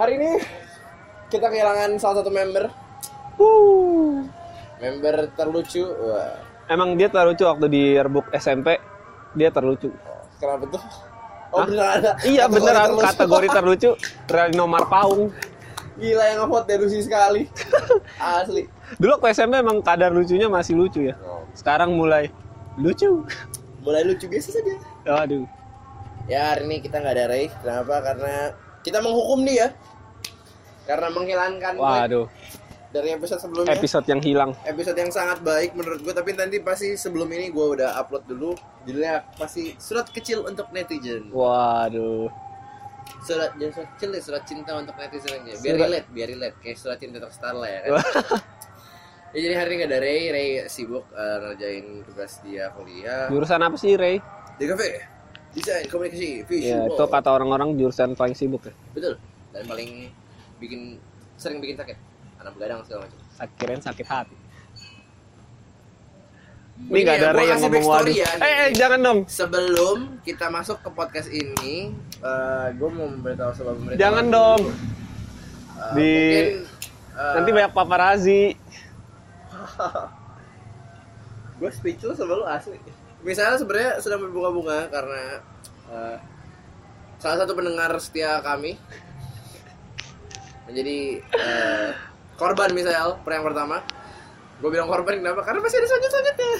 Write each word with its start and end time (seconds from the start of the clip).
hari 0.00 0.16
ini 0.16 0.30
kita 1.28 1.46
kehilangan 1.46 2.00
salah 2.00 2.24
satu 2.24 2.32
member. 2.32 2.72
Wuh. 3.36 4.24
Member 4.80 5.28
terlucu. 5.36 5.84
Wah, 5.84 6.40
Emang 6.66 6.96
dia 6.96 7.12
terlucu 7.12 7.44
waktu 7.44 7.66
di 7.68 7.82
yearbook 7.92 8.32
SMP, 8.32 8.80
dia 9.34 9.52
terlucu. 9.52 9.92
kenapa 10.40 10.64
tuh? 10.70 10.82
Oh, 11.50 11.66
beneran 11.66 11.98
ada. 12.00 12.10
Iya 12.22 12.46
Kategori 12.46 12.54
beneran 12.56 12.88
terlucu. 12.88 13.04
kategori 13.04 13.48
terlucu 13.50 13.90
Reno 14.24 14.64
Marpaung. 14.64 15.22
Gila 16.00 16.24
yang 16.24 16.38
ngevote 16.40 16.66
delusi 16.70 17.04
sekali. 17.04 17.44
Asli. 18.16 18.64
Dulu 18.96 19.20
waktu 19.20 19.36
SMP 19.36 19.60
emang 19.60 19.84
kadar 19.84 20.14
lucunya 20.14 20.48
masih 20.48 20.78
lucu 20.78 21.04
ya. 21.04 21.18
Sekarang 21.52 21.92
mulai 21.92 22.32
lucu. 22.80 23.26
Mulai 23.84 24.06
lucu 24.06 24.24
biasa 24.30 24.48
saja. 24.48 24.74
Aduh. 25.20 25.44
Ya 26.24 26.54
hari 26.54 26.70
ini 26.70 26.80
kita 26.80 27.02
nggak 27.02 27.14
ada 27.18 27.26
Ray. 27.28 27.50
Kenapa? 27.60 27.94
Karena 28.00 28.34
kita 28.80 29.02
menghukum 29.02 29.44
dia. 29.44 29.74
Karena 30.90 31.06
menghilangkan 31.08 31.72
gue 31.72 31.86
Waduh. 31.86 32.26
dari 32.90 33.08
episode 33.12 33.38
sebelumnya. 33.38 33.70
Episode 33.72 34.02
yang 34.04 34.18
hilang. 34.18 34.50
episode 34.64 34.98
yang 34.98 35.08
sangat 35.08 35.38
baik 35.40 35.70
menurut 35.72 36.00
gue 36.00 36.10
tapi 36.10 36.34
nanti 36.34 36.58
pasti 36.58 36.94
sebelum 36.94 37.30
ini 37.30 37.48
gue 37.48 37.66
udah 37.72 37.94
upload 37.96 38.26
dulu 38.26 38.50
judulnya 38.82 39.22
pasti 39.36 39.78
surat 39.78 40.08
kecil 40.08 40.42
untuk 40.42 40.66
netizen 40.70 41.30
Waduh. 41.30 42.26
surat 43.20 43.54
jangan 43.54 43.72
surat 43.76 43.90
kecil 43.94 44.08
deh 44.10 44.18
surat 44.20 44.42
cinta 44.42 44.72
untuk 44.74 44.94
netizen 44.96 45.30
aja 45.36 45.54
biar 45.54 45.74
Surat- 45.76 45.82
relate 45.84 46.06
biar 46.08 46.28
relate 46.28 46.56
kayak 46.58 46.76
surat 46.76 46.96
cinta 46.96 47.18
terstar 47.18 47.52
lah 47.52 47.68
ya 47.68 47.78
kan 47.80 47.90
ya 49.32 49.38
jadi 49.40 49.54
hari 49.54 49.68
ini 49.68 49.78
gak 49.78 49.88
ada 49.88 49.98
Ray 50.00 50.22
Ray 50.28 50.48
sibuk 50.66 51.06
uh, 51.08 51.36
ngerjain 51.44 51.86
tugas 52.02 52.42
dia 52.42 52.72
kuliah 52.72 53.28
Jurusan 53.28 53.60
apa 53.60 53.76
sih 53.76 53.94
Ray? 53.94 54.18
di 54.56 54.64
kafe 54.66 54.88
desain 55.50 55.86
komunikasi 55.86 56.30
Ya 56.36 56.44
visual 56.44 56.86
itu 56.88 57.04
kata 57.06 57.28
orang-orang 57.28 57.74
jurusan 57.74 58.12
paling 58.12 58.34
sibuk 58.34 58.62
ya. 58.62 58.74
betul 58.90 59.14
dan 59.50 59.62
paling 59.64 60.10
bikin 60.60 61.00
sering 61.34 61.58
bikin 61.58 61.74
sakit 61.74 61.96
anak 62.36 62.52
begadang 62.54 62.84
segala 62.84 63.04
macam 63.04 63.18
Akhirnya 63.40 63.80
sakit 63.80 64.06
hati. 64.06 64.36
Ini 66.80 66.86
Ini 66.86 66.98
nggak 67.04 67.16
ya, 67.16 67.22
ada 67.22 67.28
Ray 67.32 67.46
yang 67.46 67.60
ngomong 67.60 67.84
waduh. 67.84 68.14
ya, 68.14 68.30
Eh, 68.36 68.54
eh, 68.64 68.68
jangan 68.72 69.00
dong. 69.00 69.18
Sebelum 69.24 69.98
kita 70.20 70.46
masuk 70.48 70.80
ke 70.80 70.88
podcast 70.90 71.28
ini, 71.28 71.92
gue 72.72 72.90
mau 72.90 73.06
memberitahu 73.06 73.52
sebab 73.52 73.74
memberitahu. 73.76 74.00
Jangan 74.00 74.24
dong. 74.28 74.60
Eh, 75.76 75.92
Di- 75.92 76.08
mungkin, 76.08 76.46
eh, 77.16 77.34
Nanti 77.36 77.50
banyak 77.52 77.72
paparazzi. 77.72 78.42
gue 81.60 81.70
speechless 81.70 82.16
sama 82.16 82.34
lu 82.34 82.44
asli. 82.44 82.80
Misalnya 83.20 83.60
sebenarnya 83.60 83.92
sedang 84.00 84.24
berbunga-bunga 84.24 84.88
karena 84.88 85.22
eh, 85.92 86.16
salah 87.20 87.36
satu 87.38 87.52
pendengar 87.52 87.92
setia 88.00 88.40
kami 88.40 88.80
menjadi 90.68 90.98
eh, 91.22 91.88
korban 92.36 92.70
misal 92.72 93.20
per 93.22 93.38
yang 93.38 93.46
pertama. 93.46 93.84
Gue 94.60 94.70
bilang 94.72 94.88
korban 94.88 95.20
kenapa? 95.20 95.40
Karena 95.44 95.60
masih 95.64 95.80
ada 95.80 95.86
selanjut 95.88 96.10
selanjutnya. 96.12 96.52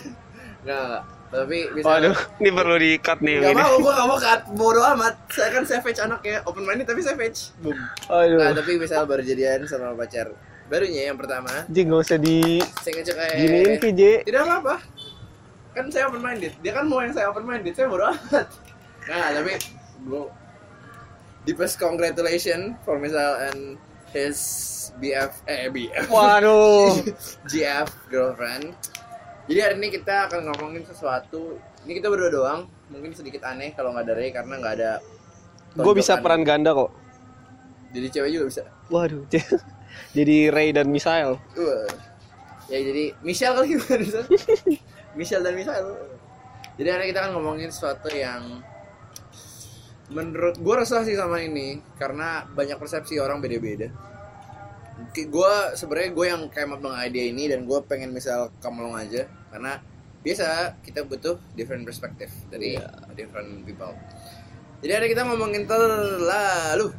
Nggak, 0.64 0.82
nggak. 0.88 1.02
Tapi 1.30 1.58
bisa. 1.78 1.86
Waduh, 1.86 2.16
ini 2.42 2.50
perlu 2.50 2.74
di-cut 2.74 3.18
nih 3.22 3.32
yang 3.38 3.42
Gak 3.46 3.52
ini. 3.54 3.62
mau, 3.62 3.74
gue 3.78 3.92
gak 3.94 4.08
mau 4.10 4.18
cut. 4.18 4.40
Bodo 4.58 4.80
amat. 4.82 5.14
Saya 5.30 5.48
kan 5.54 5.62
savage 5.62 6.00
anaknya. 6.02 6.42
Open 6.42 6.66
minded 6.66 6.90
tapi 6.90 7.00
savage. 7.06 7.54
Boom. 7.62 7.78
Nah, 7.78 8.26
Aduh. 8.26 8.50
tapi 8.58 8.72
misal 8.82 9.06
baru 9.06 9.22
jadian 9.22 9.62
sama 9.70 9.94
pacar 9.94 10.34
barunya 10.70 11.10
yang 11.10 11.18
pertama. 11.18 11.50
Ji 11.66 11.82
nggak 11.82 12.00
usah 12.02 12.18
di 12.18 12.62
Saya 12.78 12.92
ngecek 13.02 13.14
kayak... 13.18 13.34
giniin 13.42 13.74
PJ. 13.82 14.00
Tidak 14.26 14.42
apa-apa. 14.42 14.74
Kan 15.74 15.86
saya 15.90 16.06
open 16.10 16.22
minded. 16.22 16.54
Dia 16.62 16.72
kan 16.74 16.86
mau 16.86 17.02
yang 17.02 17.14
saya 17.14 17.26
open 17.30 17.46
minded. 17.46 17.74
Saya 17.74 17.86
bodo 17.90 18.06
amat. 18.10 18.46
Nah, 19.10 19.28
tapi 19.34 19.54
gue 20.06 20.24
deepest 21.46 21.78
congratulation 21.78 22.78
for 22.86 22.98
misal 23.02 23.38
and 23.50 23.78
his 24.10 24.38
BF 24.98 25.32
eh 25.46 25.70
BF 25.70 26.06
Waduh. 26.10 26.98
GF 27.50 27.88
girlfriend. 28.10 28.74
Jadi 29.50 29.58
hari 29.58 29.74
ini 29.82 29.88
kita 29.90 30.30
akan 30.30 30.50
ngomongin 30.50 30.86
sesuatu. 30.86 31.58
Ini 31.86 31.98
kita 31.98 32.06
berdua 32.10 32.30
doang. 32.30 32.60
Mungkin 32.90 33.14
sedikit 33.14 33.46
aneh 33.46 33.74
kalau 33.74 33.94
nggak 33.94 34.06
ada 34.06 34.14
Ray 34.14 34.30
karena 34.30 34.54
nggak 34.58 34.74
ada. 34.78 34.92
Gue 35.78 35.94
bisa 35.94 36.18
peran 36.18 36.42
ganda 36.42 36.74
kok. 36.74 36.90
Jadi 37.90 38.06
cewek 38.10 38.30
juga 38.30 38.44
bisa. 38.50 38.62
Waduh. 38.90 39.26
Jadi 40.16 40.50
Ray 40.50 40.70
dan 40.70 40.90
Misael. 40.90 41.38
Wah. 41.58 42.10
Ya 42.70 42.78
jadi 42.86 43.04
Michelle 43.26 43.58
kali 43.58 43.74
gimana 43.74 44.22
Michelle 45.18 45.42
dan 45.50 45.54
Michelle. 45.58 45.90
Jadi 46.78 46.88
hari 46.88 47.02
ini 47.02 47.10
kita 47.10 47.20
akan 47.26 47.32
ngomongin 47.34 47.68
sesuatu 47.74 48.06
yang 48.14 48.62
menurut 50.10 50.58
gue 50.58 50.74
resah 50.74 51.06
sih 51.06 51.14
sama 51.14 51.38
ini 51.40 51.78
karena 51.96 52.44
banyak 52.50 52.76
persepsi 52.76 53.22
orang 53.22 53.38
beda-beda. 53.38 53.88
Gue 55.14 55.54
sebenarnya 55.78 56.10
gue 56.12 56.26
yang 56.28 56.42
kayak 56.52 56.76
up 56.76 56.80
dengan 56.82 57.00
ide 57.06 57.30
ini 57.30 57.48
dan 57.48 57.64
gue 57.64 57.78
pengen 57.86 58.12
misal 58.12 58.52
kamu 58.60 58.90
aja 58.98 59.24
karena 59.48 59.80
biasa 60.20 60.76
kita 60.84 61.08
butuh 61.08 61.40
different 61.56 61.88
perspective 61.88 62.28
dari 62.52 62.76
different 63.16 63.64
people. 63.64 63.94
Jadi 64.84 64.92
hari 64.92 65.06
kita 65.08 65.24
ngomongin 65.24 65.64
terlalu 65.64 66.92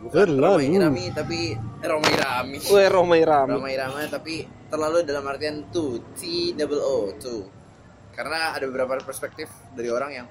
bukan 0.00 0.26
Terlalu. 0.32 0.64
Romai 0.64 0.66
Irami 0.72 1.04
tapi 1.12 1.38
eh, 1.54 1.88
Romai 1.88 2.12
Irami. 2.16 2.56
Weh 2.72 2.88
Romai 2.88 3.22
Rami. 3.22 3.52
Ramai 3.54 3.74
ramai 3.76 4.04
tapi 4.08 4.34
terlalu 4.72 5.04
dalam 5.04 5.28
artian 5.28 5.68
tuh 5.68 6.00
T 6.16 6.54
double 6.56 6.80
O 6.80 7.12
tuh 7.20 7.44
karena 8.16 8.56
ada 8.56 8.64
beberapa 8.66 8.98
perspektif 9.02 9.46
dari 9.76 9.88
orang 9.92 10.10
yang 10.10 10.26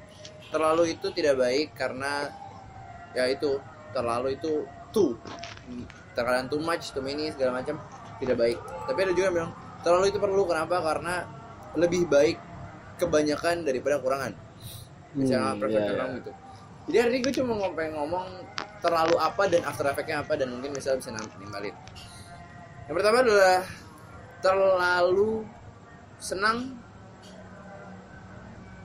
terlalu 0.50 0.98
itu 0.98 1.08
tidak 1.14 1.38
baik 1.38 1.74
karena 1.78 2.30
ya 3.14 3.30
itu 3.30 3.58
terlalu 3.94 4.38
itu 4.38 4.66
too. 4.94 5.18
Terkadang 6.14 6.50
too 6.50 6.62
much 6.62 6.94
too 6.94 7.02
many 7.02 7.30
segala 7.34 7.62
macam 7.62 7.78
tidak 8.18 8.38
baik. 8.38 8.58
Tapi 8.60 9.00
ada 9.06 9.12
juga 9.14 9.26
yang 9.30 9.36
bilang 9.36 9.52
terlalu 9.82 10.06
itu 10.10 10.20
perlu. 10.20 10.42
Kenapa? 10.46 10.82
Karena 10.82 11.16
lebih 11.78 12.10
baik 12.10 12.38
kebanyakan 13.00 13.64
daripada 13.64 14.02
kurangan 14.04 14.34
misalnya 15.16 15.58
Hmm, 15.58 15.66
iya, 15.66 15.90
orang 15.90 16.10
iya. 16.14 16.18
gitu. 16.22 16.32
Jadi 16.90 16.98
hari 17.02 17.10
ini 17.14 17.20
gue 17.26 17.34
cuma 17.38 17.48
ngomong 17.58 17.74
pengen 17.74 17.94
ngomong 17.98 18.28
terlalu 18.80 19.16
apa 19.18 19.44
dan 19.50 19.62
after 19.66 19.86
effectnya 19.90 20.18
apa 20.22 20.34
dan 20.38 20.48
mungkin 20.54 20.70
misalnya 20.74 21.00
bisa 21.02 21.10
nimbalin. 21.38 21.76
Yang 22.90 22.96
pertama 22.98 23.18
adalah 23.22 23.58
terlalu 24.42 25.32
senang 26.18 26.58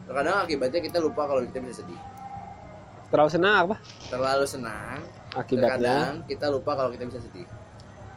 terkadang 0.04 0.36
akibatnya 0.40 0.80
kita 0.80 0.98
lupa 0.98 1.22
kalau 1.24 1.40
kita 1.42 1.58
bisa 1.60 1.80
sedih 1.80 2.00
Terlalu 3.06 3.30
senang 3.30 3.54
apa? 3.62 3.76
terlalu 4.06 4.44
senang 4.44 4.98
Akibatnya. 5.32 5.70
terkadang 5.70 6.14
kita 6.26 6.46
lupa 6.48 6.70
kalau 6.74 6.90
kita 6.90 7.04
bisa 7.06 7.20
sedih 7.20 7.46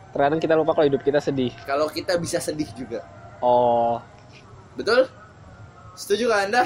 Terkadang 0.08 0.40
kita 0.40 0.54
lupa 0.54 0.72
kalau 0.72 0.88
hidup 0.88 1.02
kita 1.02 1.20
sedih. 1.20 1.52
kalau 1.64 1.88
kita 1.88 2.18
bisa 2.18 2.38
sedih 2.38 2.68
juga 2.74 3.02
Oh. 3.38 4.02
betul 4.74 5.06
setuju 5.94 6.28
gak 6.28 6.42
anda 6.48 6.64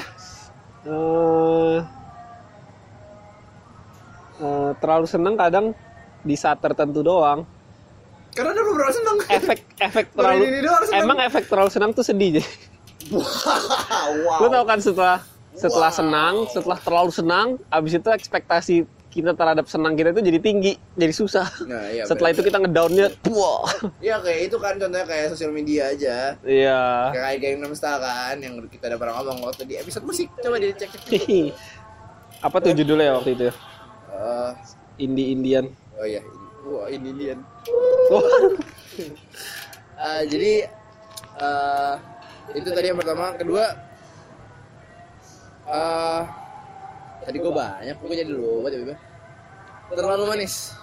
eh 0.82 1.78
eh, 4.38 4.70
terlalu 4.78 5.06
senang 5.06 5.34
kadang 5.34 5.66
di 6.20 6.32
saat 6.32 6.58
tertentu 6.58 7.00
doang. 7.00 7.44
karena 8.32 8.50
ada 8.50 8.62
beberapa 8.62 8.88
senang 8.90 9.16
Efek 9.28 9.58
efek 9.76 10.04
terlalu 10.10 10.42
ini 10.46 10.58
doang 10.62 10.82
senang. 10.82 11.02
emang 11.02 11.18
efek 11.20 11.44
terlalu 11.44 11.68
senang 11.68 11.90
tuh 11.92 12.00
sedih. 12.02 12.40
Ji. 12.40 12.42
wow 13.12 14.40
Lu 14.40 14.46
tau 14.48 14.64
kan 14.64 14.78
setelah 14.80 15.18
setelah 15.52 15.92
Wow. 15.92 15.98
senang, 16.00 16.34
setelah 16.48 16.78
terlalu 16.80 17.12
senang, 17.12 17.48
abis 17.68 18.00
itu 18.00 18.08
ekspektasi 18.08 18.76
kita 19.12 19.36
terhadap 19.36 19.68
senang 19.68 19.92
kita 19.92 20.08
itu 20.08 20.24
jadi 20.24 20.40
tinggi, 20.40 20.72
jadi 20.96 21.12
susah. 21.12 21.44
nah 21.68 21.84
iya 21.92 22.08
setelah 22.08 22.32
itu 22.32 22.40
kita 22.40 22.56
ngedownnya, 22.56 23.12
wah, 23.28 23.68
Iya 24.00 24.16
kayak 24.24 24.40
itu 24.48 24.56
kan 24.56 24.80
contohnya 24.80 25.04
kayak 25.04 25.28
sosial 25.28 25.52
media 25.52 25.92
aja 25.92 26.40
iya. 26.40 27.12
kayak 27.12 27.44
Gangnam 27.44 27.76
Style 27.76 28.00
kan 28.00 28.40
yang 28.40 28.56
kita 28.64 28.88
udah 28.88 28.96
pernah 28.96 29.14
ngomong 29.20 29.52
waktu 29.52 29.68
di 29.68 29.76
episode 29.76 30.08
musik 30.08 30.32
coba 30.40 30.56
dicek 30.56 30.88
cek. 30.88 31.52
Apa 32.40 32.56
tuh 32.58 32.72
judulnya 32.72 33.12
ya 33.12 33.14
waktu 33.20 33.30
itu? 33.36 33.44
Eh, 34.08 34.50
Indie 34.96 35.36
Indian. 35.36 35.68
oh 36.00 36.08
iya 36.08 36.24
wah 36.64 36.88
ini 36.88 37.12
Indian 37.12 37.38
Eh, 40.02 40.22
jadi 40.26 40.52
eh 41.38 41.94
itu 42.50 42.68
tadi 42.68 42.86
yang 42.90 42.98
pertama 42.98 43.32
kedua 43.34 43.64
eh 45.62 46.22
tadi 47.22 47.36
gue 47.38 47.52
banyak 47.54 47.96
gue 47.96 48.16
jadi 48.18 48.28
lupa 48.28 48.68
tiba-tiba 48.68 48.96
terlalu 49.92 50.24
manis 50.26 50.74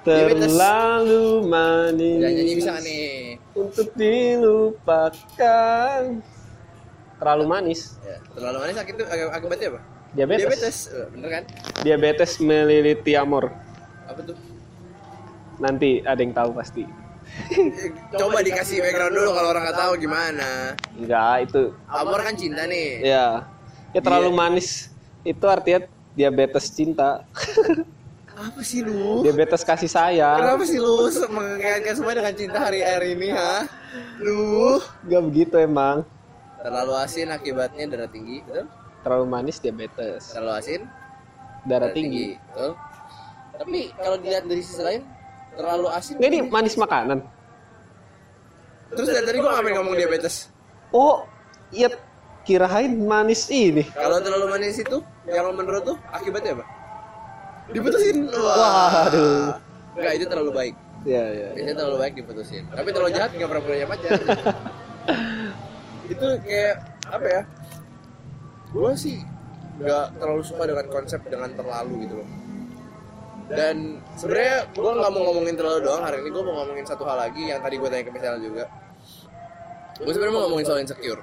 terlalu 0.00 1.44
manis. 1.44 2.16
jangan 2.16 2.32
nyanyi 2.32 2.54
bisa 2.56 2.72
nih 2.80 3.36
untuk 3.52 3.92
dilupakan. 3.92 6.00
Terlalu 7.20 7.44
manis. 7.44 8.00
ya, 8.00 8.16
terlalu 8.32 8.56
manis 8.64 8.74
sakit 8.80 8.94
itu 8.96 9.04
ak- 9.04 9.32
akibatnya 9.36 9.76
apa 9.76 9.80
Diabetes. 10.10 10.40
diabetes 10.40 10.76
Eh, 10.88 11.06
bener 11.12 11.28
kan 11.30 11.44
Diabetes 11.84 12.32
melilitti 12.40 13.12
amor. 13.12 13.52
apa 14.08 14.20
tuh 14.24 14.36
Nanti 15.60 16.00
ada 16.00 16.16
yang 16.16 16.32
tahu 16.32 16.56
pasti. 16.56 16.88
coba 18.20 18.38
dikasih 18.40 18.80
background 18.80 19.12
dulu 19.12 19.30
kalau 19.32 19.48
orang 19.50 19.62
nggak 19.64 19.78
tahu 19.78 19.92
gimana 19.96 20.50
Enggak, 20.92 21.34
itu 21.44 21.62
amor 21.86 22.20
kan 22.20 22.34
cinta 22.34 22.62
nih 22.64 22.88
ya. 23.02 23.26
Ya 23.90 24.00
terlalu 24.00 24.30
Iya. 24.30 24.38
manis. 24.38 24.68
Itu 25.20 25.44
artinya 25.44 25.82
diabetes 26.12 26.70
cinta. 26.70 27.26
Apa 28.40 28.62
sih 28.62 28.80
lu? 28.80 29.20
Diabetes 29.20 29.60
kasih 29.60 29.90
sayang. 29.90 30.40
Kenapa 30.40 30.64
sih 30.64 30.78
lu 30.78 31.10
mengaitkan 31.28 31.92
semua 31.92 32.14
dengan 32.14 32.32
cinta 32.32 32.56
hari-hari 32.56 33.12
ini, 33.12 33.28
ha? 33.30 33.68
Lu 34.16 34.78
Gak 35.04 35.22
begitu 35.26 35.58
emang. 35.58 36.06
terlalu 36.60 36.92
asin 36.94 37.28
akibatnya 37.28 37.84
darah 37.84 38.06
tinggi, 38.06 38.40
betul? 38.42 38.64
Terlalu 39.00 39.24
manis 39.26 39.56
diabetes. 39.58 40.30
Terlalu 40.30 40.52
asin 40.54 40.80
Darah 41.62 41.90
tinggi. 41.90 42.36
betul? 42.38 42.72
Tapi 43.56 43.80
kalau 43.92 44.16
dilihat 44.16 44.44
dari 44.44 44.62
sisi 44.62 44.80
lain, 44.80 45.02
terlalu 45.56 45.86
asin. 45.90 46.14
Ini 46.18 46.38
manis 46.46 46.74
makanan. 46.78 47.18
Terus 48.90 49.08
dari 49.14 49.26
tadi 49.26 49.38
gua 49.38 49.58
ngapain 49.58 49.74
ngomong 49.78 49.94
diabetes? 49.94 50.50
Oh, 50.90 51.22
iya 51.70 51.86
kirain 52.42 52.98
manis 53.06 53.46
ini. 53.46 53.86
Kalau 53.94 54.18
terlalu 54.18 54.46
manis 54.50 54.82
itu, 54.82 54.98
yang 55.30 55.54
menurut 55.54 55.94
tuh 55.94 55.96
akibatnya 56.10 56.58
apa? 56.58 56.64
Diputusin. 57.70 58.26
Waduh. 58.26 59.54
Enggak, 59.94 60.12
itu 60.18 60.24
terlalu 60.26 60.50
baik. 60.50 60.74
Ya, 61.06 61.24
ya. 61.32 61.48
Biasanya 61.56 61.76
terlalu 61.78 61.96
baik 62.02 62.14
diputusin. 62.18 62.64
Tapi 62.74 62.88
terlalu 62.92 63.10
jahat 63.14 63.30
nggak 63.32 63.48
pernah 63.48 63.62
punya 63.64 63.86
pacar. 63.88 64.12
itu 66.12 66.26
kayak 66.44 66.76
apa 67.06 67.26
ya? 67.30 67.42
Gue 68.74 68.92
sih 68.98 69.16
nggak 69.80 70.06
terlalu 70.20 70.42
suka 70.44 70.62
dengan 70.68 70.86
konsep 70.92 71.20
dengan 71.30 71.50
terlalu 71.56 72.04
gitu 72.04 72.14
loh. 72.20 72.28
Dan 73.50 73.98
sebenarnya 74.14 74.70
gue 74.70 74.92
nggak 74.94 75.10
mau 75.10 75.22
ngomongin 75.26 75.54
terlalu 75.58 75.78
doang 75.82 76.02
hari 76.06 76.22
ini 76.22 76.30
gue 76.30 76.42
mau 76.46 76.54
ngomongin 76.62 76.86
satu 76.86 77.02
hal 77.02 77.18
lagi 77.18 77.50
yang 77.50 77.58
tadi 77.58 77.82
gue 77.82 77.88
tanya 77.90 78.04
ke 78.06 78.12
Michelle 78.14 78.38
juga. 78.38 78.64
Gue 79.98 80.12
sebenarnya 80.14 80.34
mau 80.38 80.42
ngomongin 80.46 80.66
soal 80.70 80.80
insecure. 80.80 81.22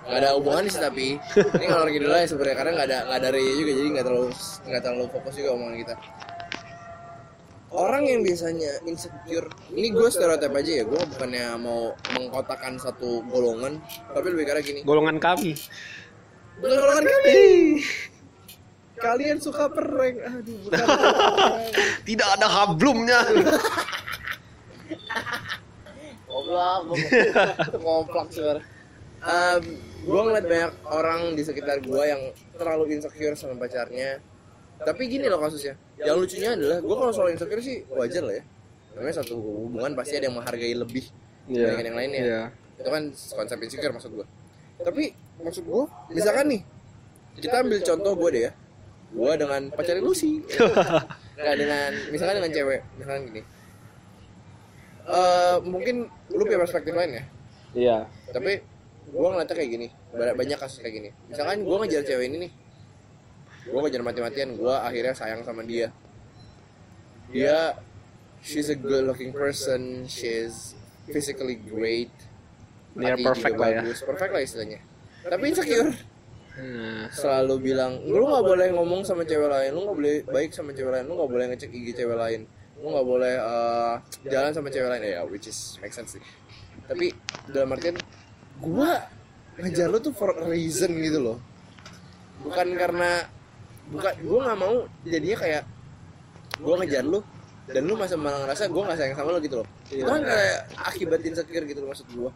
Gak 0.00 0.16
ada 0.26 0.32
hubungan 0.34 0.64
sih 0.66 0.80
tapi 0.80 1.20
ini 1.36 1.66
kalau 1.68 1.84
lagi 1.84 1.98
dulu 2.00 2.14
ya 2.16 2.26
sebenarnya 2.26 2.56
karena 2.56 2.72
nggak 2.72 2.88
ada 2.88 2.98
nggak 3.04 3.18
ada 3.20 3.28
Ray 3.36 3.46
juga 3.52 3.72
jadi 3.78 3.88
nggak 3.94 4.06
terlalu 4.08 4.28
nggak 4.66 4.82
terlalu 4.82 5.04
fokus 5.12 5.34
juga 5.36 5.50
omongan 5.54 5.76
kita 5.76 5.94
orang 7.70 8.02
yang 8.08 8.20
biasanya 8.26 8.70
insecure 8.88 9.46
ini 9.70 9.88
gue 9.94 10.08
stereotip 10.10 10.50
aja 10.50 10.72
ya 10.82 10.84
gue 10.88 11.00
bukannya 11.14 11.46
mau 11.62 11.94
mengkotakan 12.18 12.80
satu 12.82 13.22
golongan 13.30 13.78
tapi 14.10 14.26
lebih 14.34 14.44
karena 14.50 14.62
gini 14.64 14.80
Golongan 14.82 15.22
kami. 15.22 15.54
golongan 16.58 17.04
kami 17.06 17.38
kalian 19.00 19.38
suka 19.40 19.66
pereng 19.72 20.16
aduh 20.20 20.56
bukan 20.68 20.86
Tidak 22.08 22.28
ada 22.38 22.46
hablumnya. 22.46 23.20
goblok 26.30 26.82
komplak 27.80 28.26
sebenarnya 28.30 28.64
um, 29.24 29.64
gue 30.00 30.20
ngeliat 30.24 30.46
banyak 30.48 30.72
orang 30.88 31.20
di 31.36 31.42
sekitar 31.44 31.82
gue 31.84 32.02
yang 32.06 32.22
terlalu 32.56 32.96
insecure 32.96 33.36
sama 33.36 33.58
pacarnya. 33.60 34.20
Tapi 34.80 35.02
gini 35.12 35.28
loh 35.28 35.44
kasusnya. 35.44 35.76
Yang 36.00 36.16
lucunya 36.24 36.50
adalah 36.56 36.78
gue 36.80 36.96
kalau 36.96 37.12
soal 37.12 37.28
insecure 37.28 37.60
sih 37.60 37.84
wajar 37.92 38.24
lah 38.24 38.40
ya. 38.40 38.44
Namanya 38.96 39.20
satu 39.20 39.36
hubungan 39.36 39.92
pasti 39.92 40.16
ada 40.16 40.32
yang 40.32 40.40
menghargai 40.40 40.72
lebih 40.72 41.04
dibandingkan 41.44 41.86
yang 41.86 41.98
lainnya. 41.98 42.22
Iya. 42.24 42.42
itu 42.80 42.88
kan 42.88 43.02
konsep 43.12 43.58
insecure 43.60 43.92
maksud 43.92 44.08
gue 44.16 44.26
tapi 44.80 45.12
maksud 45.44 45.68
gue 45.68 45.84
misalkan 46.16 46.48
nih 46.48 46.60
kita 47.36 47.60
ambil 47.60 47.78
contoh 47.84 48.12
gue 48.16 48.28
deh 48.32 48.42
ya 48.48 48.52
gue 49.10 49.32
dengan 49.34 49.62
pacar 49.74 49.98
Lucy 49.98 50.38
nggak 51.40 51.56
dengan 51.58 51.90
misalkan 52.14 52.36
dengan 52.38 52.52
cewek 52.54 52.80
misalkan 52.94 53.22
gini. 53.26 53.42
Eh 55.10 55.56
mungkin 55.66 55.96
lu 56.30 56.42
punya 56.46 56.60
perspektif 56.62 56.94
lain 56.94 57.18
ya? 57.18 57.24
Iya. 57.70 57.98
tapi 58.34 58.58
gue 59.10 59.26
ngeliatnya 59.30 59.54
kayak 59.54 59.70
gini 59.70 59.88
Ba- 60.14 60.34
banyak 60.34 60.58
kasus 60.58 60.82
kayak 60.82 60.94
gini. 60.94 61.10
Misalkan 61.30 61.62
gue 61.66 61.76
ngejar 61.82 62.02
cewek 62.06 62.26
ini 62.30 62.36
nih. 62.46 62.52
Gue 63.70 63.80
ngejar 63.86 64.02
mati-matian 64.02 64.50
gue 64.54 64.74
akhirnya 64.74 65.14
sayang 65.14 65.42
sama 65.42 65.62
dia. 65.66 65.90
Dia 67.30 67.78
she's 68.42 68.70
a 68.70 68.78
good 68.78 69.06
looking 69.06 69.30
person 69.34 70.06
she's 70.06 70.74
physically 71.10 71.58
great 71.58 72.10
juga 72.94 73.16
perfect 73.22 73.56
lah 73.58 73.68
ya. 73.70 73.82
perfect 73.86 74.32
lah 74.34 74.42
istilahnya. 74.42 74.80
Tapi 75.26 75.44
insecure 75.50 75.90
Nah, 76.60 77.08
selalu 77.08 77.72
bilang 77.72 78.04
lu 78.04 78.20
nggak 78.28 78.44
boleh 78.44 78.68
ngomong 78.76 79.00
sama 79.00 79.24
cewek 79.24 79.48
lain. 79.48 79.72
Lu 79.72 79.88
nggak 79.88 79.96
boleh 79.96 80.16
baik 80.28 80.52
sama 80.52 80.76
cewek 80.76 80.92
lain. 80.92 81.04
Lu 81.08 81.16
nggak 81.16 81.30
boleh 81.32 81.44
ngecek 81.48 81.70
IG 81.72 81.88
cewek 81.96 82.16
lain. 82.20 82.40
Lu 82.84 82.86
nggak 82.92 83.06
boleh 83.08 83.34
eh, 83.40 83.94
jalan. 84.28 84.52
sama 84.52 84.68
cewek 84.68 84.88
lain. 84.92 85.02
Ya 85.08 85.24
which 85.24 85.48
is 85.48 85.80
make 85.80 85.96
sense 85.96 86.20
sih. 86.20 86.22
Tapi 86.84 87.16
dalam 87.48 87.72
artian 87.72 87.96
gua 88.60 89.08
ngejar 89.56 89.88
lu 89.88 89.98
tuh 90.04 90.12
for 90.12 90.36
a 90.36 90.44
reason 90.52 90.92
gitu 91.00 91.18
loh. 91.32 91.38
Bukan 92.44 92.76
karena 92.76 93.24
bukan 93.88 94.12
gua 94.20 94.38
nggak 94.52 94.58
mau 94.60 94.76
jadinya 95.08 95.38
kayak 95.40 95.62
gua 96.60 96.74
ngejar 96.84 97.04
lu 97.08 97.24
dan 97.70 97.82
lu 97.88 97.94
masih 97.96 98.20
malah 98.20 98.44
ngerasa 98.44 98.68
gua 98.68 98.82
nggak 98.92 98.98
sayang 99.00 99.16
sama 99.16 99.32
lu 99.32 99.40
gitu 99.40 99.64
loh. 99.64 99.68
Itu 99.88 100.04
kan 100.04 100.20
kayak 100.20 100.58
akibat 100.92 101.20
insecure 101.24 101.64
gitu 101.64 101.80
loh 101.80 101.88
maksud 101.88 102.08
gua. 102.12 102.30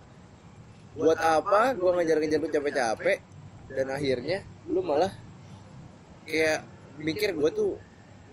Buat 0.96 1.18
apa 1.20 1.76
gua 1.76 2.00
ngejar-ngejar 2.00 2.40
lu 2.40 2.48
capek-capek 2.48 3.33
dan 3.70 3.86
akhirnya 3.88 4.44
lu 4.68 4.84
malah 4.84 5.12
kayak 6.28 6.64
mikir 7.00 7.32
gue 7.32 7.50
tuh 7.52 7.70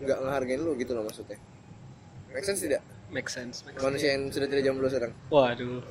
nggak 0.02 0.18
ngehargain 0.18 0.62
lu 0.62 0.74
gitu 0.76 0.92
loh 0.98 1.04
maksudnya 1.06 1.38
make 2.32 2.46
sense 2.48 2.64
tidak 2.64 2.82
make 3.12 3.28
sense. 3.28 3.64
Make 3.68 3.76
sense. 3.76 3.84
manusia 3.84 4.10
yang 4.16 4.24
sudah 4.32 4.48
tidak 4.48 4.64
jomblo 4.66 4.88
sekarang 4.88 5.14
Waduh. 5.28 5.84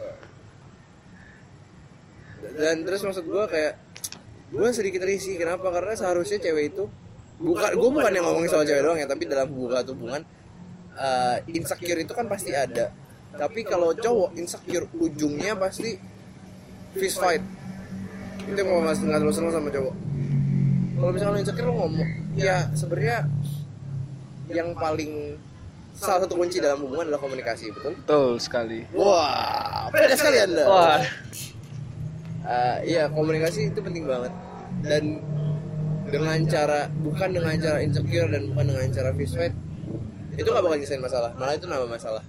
dan 2.56 2.76
terus 2.84 3.00
maksud 3.04 3.24
gue 3.28 3.44
kayak 3.48 3.74
gue 4.50 4.68
sedikit 4.74 5.02
risih 5.04 5.36
kenapa 5.36 5.68
karena 5.70 5.94
seharusnya 5.94 6.40
cewek 6.40 6.74
itu 6.74 6.84
bukan 7.40 7.70
gue 7.76 7.90
bukan 7.92 8.12
yang 8.12 8.24
ngomongin 8.26 8.50
soal 8.50 8.64
cewek 8.64 8.82
doang 8.82 8.98
ya 8.98 9.06
tapi 9.06 9.24
dalam 9.28 9.48
hubungan 9.52 9.84
hubungan 9.92 10.22
eh, 10.96 11.36
insecure 11.52 12.00
itu 12.00 12.12
kan 12.16 12.26
pasti 12.26 12.52
ada 12.56 12.90
tapi 13.36 13.62
kalau 13.62 13.94
cowok 13.94 14.34
insecure 14.34 14.90
ujungnya 14.98 15.54
pasti 15.54 15.94
fist 16.98 17.22
fight 17.22 17.44
itu 18.50 18.58
yang 18.60 18.68
mau 18.68 18.80
nggak 18.82 18.96
terlalu 18.98 19.32
seneng 19.32 19.52
sama 19.54 19.68
cowok. 19.70 19.94
Kalau 21.00 21.10
misalnya 21.16 21.32
lo 21.32 21.38
insecure 21.40 21.66
lo 21.66 21.74
ngomong. 21.78 22.10
Ya 22.36 22.56
sebenarnya 22.74 23.18
yang 24.50 24.68
paling 24.74 25.38
salah 25.94 26.26
satu 26.26 26.34
kunci 26.34 26.58
dalam 26.58 26.82
hubungan 26.82 27.06
adalah 27.08 27.22
komunikasi 27.22 27.70
betul? 27.70 27.92
Betul 27.94 28.30
sekali. 28.42 28.84
wah 28.92 29.86
beda 29.94 30.14
sekali 30.18 30.36
anda. 30.42 30.64
Wah, 30.66 31.00
Eh, 32.50 32.96
iya 32.96 33.06
komunikasi 33.12 33.70
itu 33.70 33.78
penting 33.78 34.10
banget. 34.10 34.32
Dan 34.82 35.22
dengan 36.10 36.40
cara 36.50 36.90
bukan 37.04 37.30
dengan 37.30 37.54
cara 37.54 37.78
insecure 37.78 38.26
dan 38.26 38.50
bukan 38.50 38.74
dengan 38.74 38.90
cara 38.90 39.10
fist 39.14 39.38
fight 39.38 39.54
itu 40.34 40.48
nggak 40.48 40.64
bakal 40.64 40.76
nyelesain 40.80 41.04
masalah. 41.04 41.30
Malah 41.38 41.54
itu 41.54 41.66
nambah 41.70 41.90
masalah. 41.92 42.24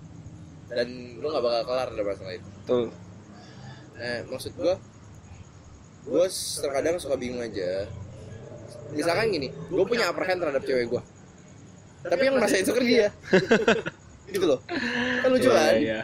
Dan 0.70 1.18
lu 1.18 1.26
nggak 1.26 1.42
bakal 1.42 1.62
kelar 1.66 1.88
dari 1.96 2.06
masalah 2.06 2.34
itu. 2.38 2.50
Betul. 2.62 2.86
nah 4.02 4.18
maksud 4.34 4.52
gua 4.58 4.76
gua 6.08 6.26
terkadang 6.32 6.96
suka 6.98 7.16
bingung 7.18 7.42
aja. 7.42 7.86
Misalkan 8.92 9.32
gini 9.32 9.54
gua 9.70 9.86
punya 9.88 10.10
upper 10.10 10.26
hand 10.28 10.40
terhadap 10.42 10.64
cewek 10.66 10.88
gua. 10.92 11.02
Tapi 12.02 12.22
yang 12.26 12.36
merasa 12.38 12.58
insecure 12.58 12.86
dia. 12.86 13.14
Gitu 14.34 14.46
loh. 14.48 14.60
Kan 15.22 15.30
lucu 15.30 15.50
kan? 15.52 15.76
Iya, 15.76 15.80
iya. 15.80 16.02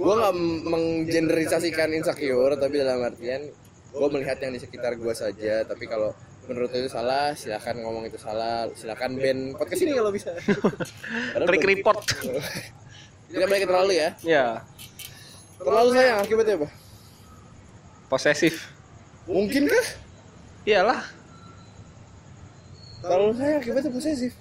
gue 0.00 0.14
nggak 0.16 0.34
menggeneralisasikan 0.64 1.92
insecure 1.92 2.56
tapi 2.56 2.80
dalam 2.80 3.04
artian 3.04 3.52
gue 3.90 4.08
melihat 4.16 4.38
yang 4.40 4.52
di 4.54 4.60
sekitar 4.62 4.94
gue 4.96 5.14
saja. 5.16 5.66
Tapi 5.66 5.84
kalau 5.90 6.14
menurut 6.46 6.70
itu 6.72 6.86
salah 6.92 7.34
silakan 7.34 7.82
ngomong 7.82 8.04
itu 8.06 8.20
salah. 8.20 8.68
Silakan 8.76 9.16
band 9.18 9.58
podcast 9.58 9.80
ini 9.82 9.92
kalau 9.96 10.12
bisa. 10.14 10.30
Klik 11.48 11.66
report. 11.66 12.04
tidak 13.30 13.46
boleh 13.46 13.62
terlalu 13.62 13.92
ya. 13.94 14.08
Ya, 14.26 14.46
terlalu 15.60 15.90
sayang 15.94 16.18
akibatnya 16.24 16.56
apa 16.58 16.68
posesif. 18.10 18.68
mungkin 19.24 19.64
kah 19.64 19.86
Iyalah, 20.60 21.00
terlalu 23.00 23.32
sayang 23.32 23.58
akibatnya 23.58 23.90
posesif 23.90 24.32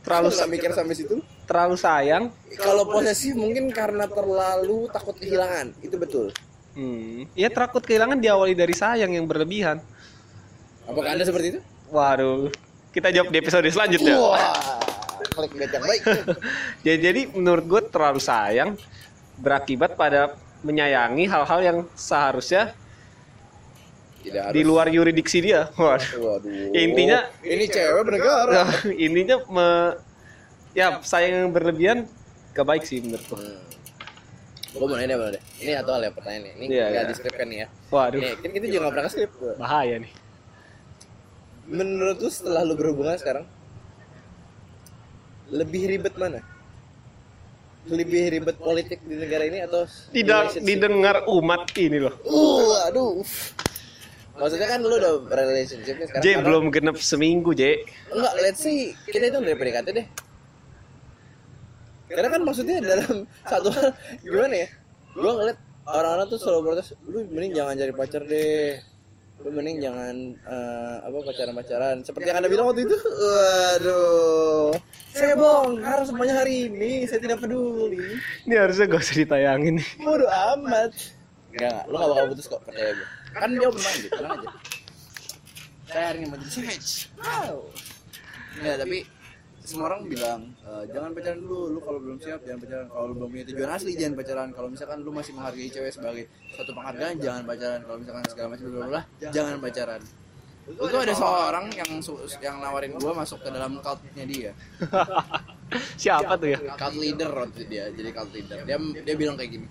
terlalu 0.00 0.28
nggak 0.30 0.48
mikir 0.48 0.70
sampai 0.72 0.94
situ 0.94 1.16
terlalu 1.44 1.76
sayang. 1.76 2.24
kalau 2.56 2.86
posesif 2.86 3.34
mungkin 3.34 3.68
karena 3.68 4.06
terlalu 4.06 4.86
takut 4.88 5.14
kehilangan 5.14 5.74
itu 5.80 5.96
betul 5.96 6.28
Hmm. 6.76 7.24
Ya 7.32 7.48
takut 7.48 7.80
kehilangan 7.80 8.20
diawali 8.20 8.52
dari 8.52 8.76
sayang 8.76 9.08
yang 9.10 9.24
berlebihan. 9.24 9.80
apakah 10.84 11.08
anda 11.08 11.24
seperti 11.24 11.56
itu 11.56 11.60
Waduh, 11.88 12.52
kita 12.92 13.08
jawab 13.08 13.32
di 13.32 13.40
episode 13.40 13.64
selanjutnya. 13.64 14.12
wah 14.12 14.52
klik 15.32 15.56
yang 15.56 15.80
baik 15.80 16.02
Jadi, 16.84 16.98
jadi 17.00 17.20
menurut 17.32 17.64
gue 17.64 17.80
terlalu 17.88 18.20
sayang 18.20 18.76
berakibat 19.36 19.96
pada 19.96 20.36
menyayangi 20.60 21.24
hal-hal 21.24 21.60
yang 21.60 21.78
seharusnya 21.96 22.76
tidak 24.26 24.44
di 24.50 24.62
luar 24.62 24.86
yuridiksi 24.90 25.38
dia. 25.38 25.70
Waduh. 25.72 26.10
waduh 26.18 26.50
Ya, 26.74 26.80
intinya 26.82 27.18
ini 27.40 27.64
cewek 27.66 28.02
bernegara 28.02 28.62
intinya 29.06 29.36
me- 29.46 29.96
ya 30.74 30.98
sayang 31.00 31.46
yang 31.46 31.50
berlebihan 31.54 31.98
gak 32.52 32.66
baik 32.66 32.82
sih 32.82 32.98
menurutku. 32.98 33.38
Hmm. 33.38 33.62
Gue 34.76 34.84
mau 34.84 35.00
nanya 35.00 35.16
deh, 35.32 35.40
Ini 35.56 35.72
satu 35.80 35.90
hal 35.96 36.02
ya 36.04 36.10
pertanyaan 36.12 36.42
ini. 36.52 36.52
Ini 36.52 36.64
Iya, 36.68 36.84
nggak 36.84 37.00
iya. 37.00 37.08
di 37.08 37.14
skrip 37.16 37.32
kan 37.32 37.46
nih 37.48 37.58
ya. 37.64 37.66
Waduh, 37.88 38.20
Nih, 38.20 38.32
kan 38.36 38.50
kita 38.52 38.64
juga 38.68 38.78
nggak 38.84 38.92
pernah 38.92 39.08
skrip. 39.08 39.30
bahaya 39.56 39.94
nih. 40.04 40.12
Menurut 41.66 42.16
lu 42.20 42.28
setelah 42.28 42.60
lu 42.60 42.74
berhubungan 42.76 43.16
sekarang, 43.16 43.48
lebih 45.48 45.88
ribet 45.88 46.12
mana 46.18 46.42
lebih 47.86 48.34
ribet 48.34 48.58
politik 48.58 48.98
di 49.06 49.14
negara 49.14 49.46
ini 49.46 49.62
atau 49.62 49.86
Tidak 50.10 50.58
didengar 50.58 51.22
umat 51.30 51.70
ini 51.78 52.02
loh. 52.02 52.14
uh 52.26 52.90
aduh 52.90 53.22
maksudnya 54.36 54.68
kan 54.68 54.80
lu 54.80 54.94
udah 54.94 55.12
relationship 55.28 55.96
sekarang. 55.98 56.22
J 56.22 56.26
karena- 56.30 56.44
belum 56.44 56.64
genep 56.68 56.96
seminggu 56.96 57.50
J. 57.52 57.82
enggak 58.10 58.34
let's 58.40 58.60
say 58.60 58.92
kita 59.08 59.28
itu 59.28 59.38
dari 59.40 59.56
PDKT 59.56 59.88
deh. 59.92 60.06
Karena 62.06 62.28
kan 62.30 62.40
maksudnya 62.40 62.76
dalam 62.78 63.26
satu 63.50 63.68
hal 63.74 63.90
gimana 64.22 64.54
ya? 64.62 64.68
Gua 65.12 65.32
ngeliat 65.34 65.58
orang-orang 65.86 66.26
tuh 66.28 66.38
selalu 66.38 66.60
protes 66.62 66.86
lu 67.04 67.24
mending 67.26 67.52
jangan 67.54 67.74
cari 67.74 67.92
pacar 67.92 68.22
deh. 68.22 68.78
Lu 69.36 69.48
mending 69.50 69.76
jangan 69.82 70.14
eh, 70.38 70.96
apa 71.02 71.16
pacaran-pacaran. 71.24 71.96
Seperti 72.00 72.26
yang 72.30 72.38
anda 72.38 72.48
bilang 72.48 72.70
waktu 72.70 72.86
itu 72.86 72.96
waduh 72.96 74.70
saya 75.16 75.32
bohong 75.32 75.80
harus 75.80 76.12
semuanya 76.12 76.44
hari 76.44 76.68
ini 76.68 77.08
saya 77.08 77.18
tidak 77.18 77.40
peduli. 77.40 78.20
Ini 78.44 78.54
harusnya 78.54 78.84
gak 78.86 79.00
usah 79.00 79.16
ditayangin. 79.16 79.80
Nih. 79.80 79.88
bodoh 79.98 80.28
amat. 80.28 80.92
Enggak 81.56 81.80
lu 81.88 81.96
gak 81.96 82.08
bakal 82.12 82.26
putus 82.30 82.46
kok 82.46 82.60
percaya 82.62 82.92
gue 82.92 83.08
kan 83.36 83.50
dia 83.52 83.66
open 83.68 83.82
minded 83.84 84.10
tenang 84.12 84.32
aja. 84.40 84.48
Saya 85.86 86.04
hari 86.10 86.18
ini 86.24 86.26
menjadi 86.32 86.50
savage 86.52 86.92
wow. 87.20 87.56
Enggak, 88.56 88.76
tapi 88.82 88.98
semua 89.66 89.84
orang 89.90 90.02
bilang 90.06 90.40
"Eh, 90.62 90.84
jangan 90.94 91.10
pacaran 91.10 91.38
dulu 91.42 91.58
lu 91.74 91.80
kalau 91.82 91.98
belum 91.98 92.18
siap 92.22 92.40
jangan 92.46 92.60
pacaran. 92.62 92.86
Kalau 92.88 93.04
lu 93.10 93.14
belum 93.18 93.28
punya 93.34 93.44
tujuan 93.50 93.70
asli 93.74 93.92
jangan 93.98 94.14
pacaran. 94.16 94.48
Kalau 94.54 94.68
misalkan 94.70 94.98
lu 95.02 95.10
masih 95.12 95.32
menghargai 95.34 95.68
cewek 95.68 95.92
sebagai 95.92 96.24
suatu 96.54 96.72
penghargaan 96.72 97.14
jangan 97.18 97.42
pacaran. 97.44 97.80
Kalau 97.84 97.98
misalkan 98.00 98.22
segala 98.30 98.46
macam 98.54 98.64
bla 98.66 98.78
bla 98.78 98.88
bla 98.88 99.02
jangan 99.34 99.56
pacaran. 99.60 100.02
Itu 100.66 100.96
ada 100.98 101.14
seorang 101.14 101.66
yang 101.78 101.90
yang 102.42 102.56
nawarin 102.58 102.92
gua 102.98 103.12
masuk 103.14 103.38
ke 103.38 103.48
dalam 103.54 103.78
cultnya 103.78 104.24
dia. 104.26 104.52
Siapa 106.02 106.38
tuh 106.38 106.48
ya? 106.54 106.58
cult 106.78 106.96
leader 106.98 107.30
waktu 107.34 107.62
dia 107.66 107.90
jadi 107.90 108.10
cult 108.14 108.30
leader. 108.34 108.58
Dia 108.66 108.78
dia 108.78 109.14
bilang 109.18 109.34
kayak 109.34 109.50
gini 109.50 109.66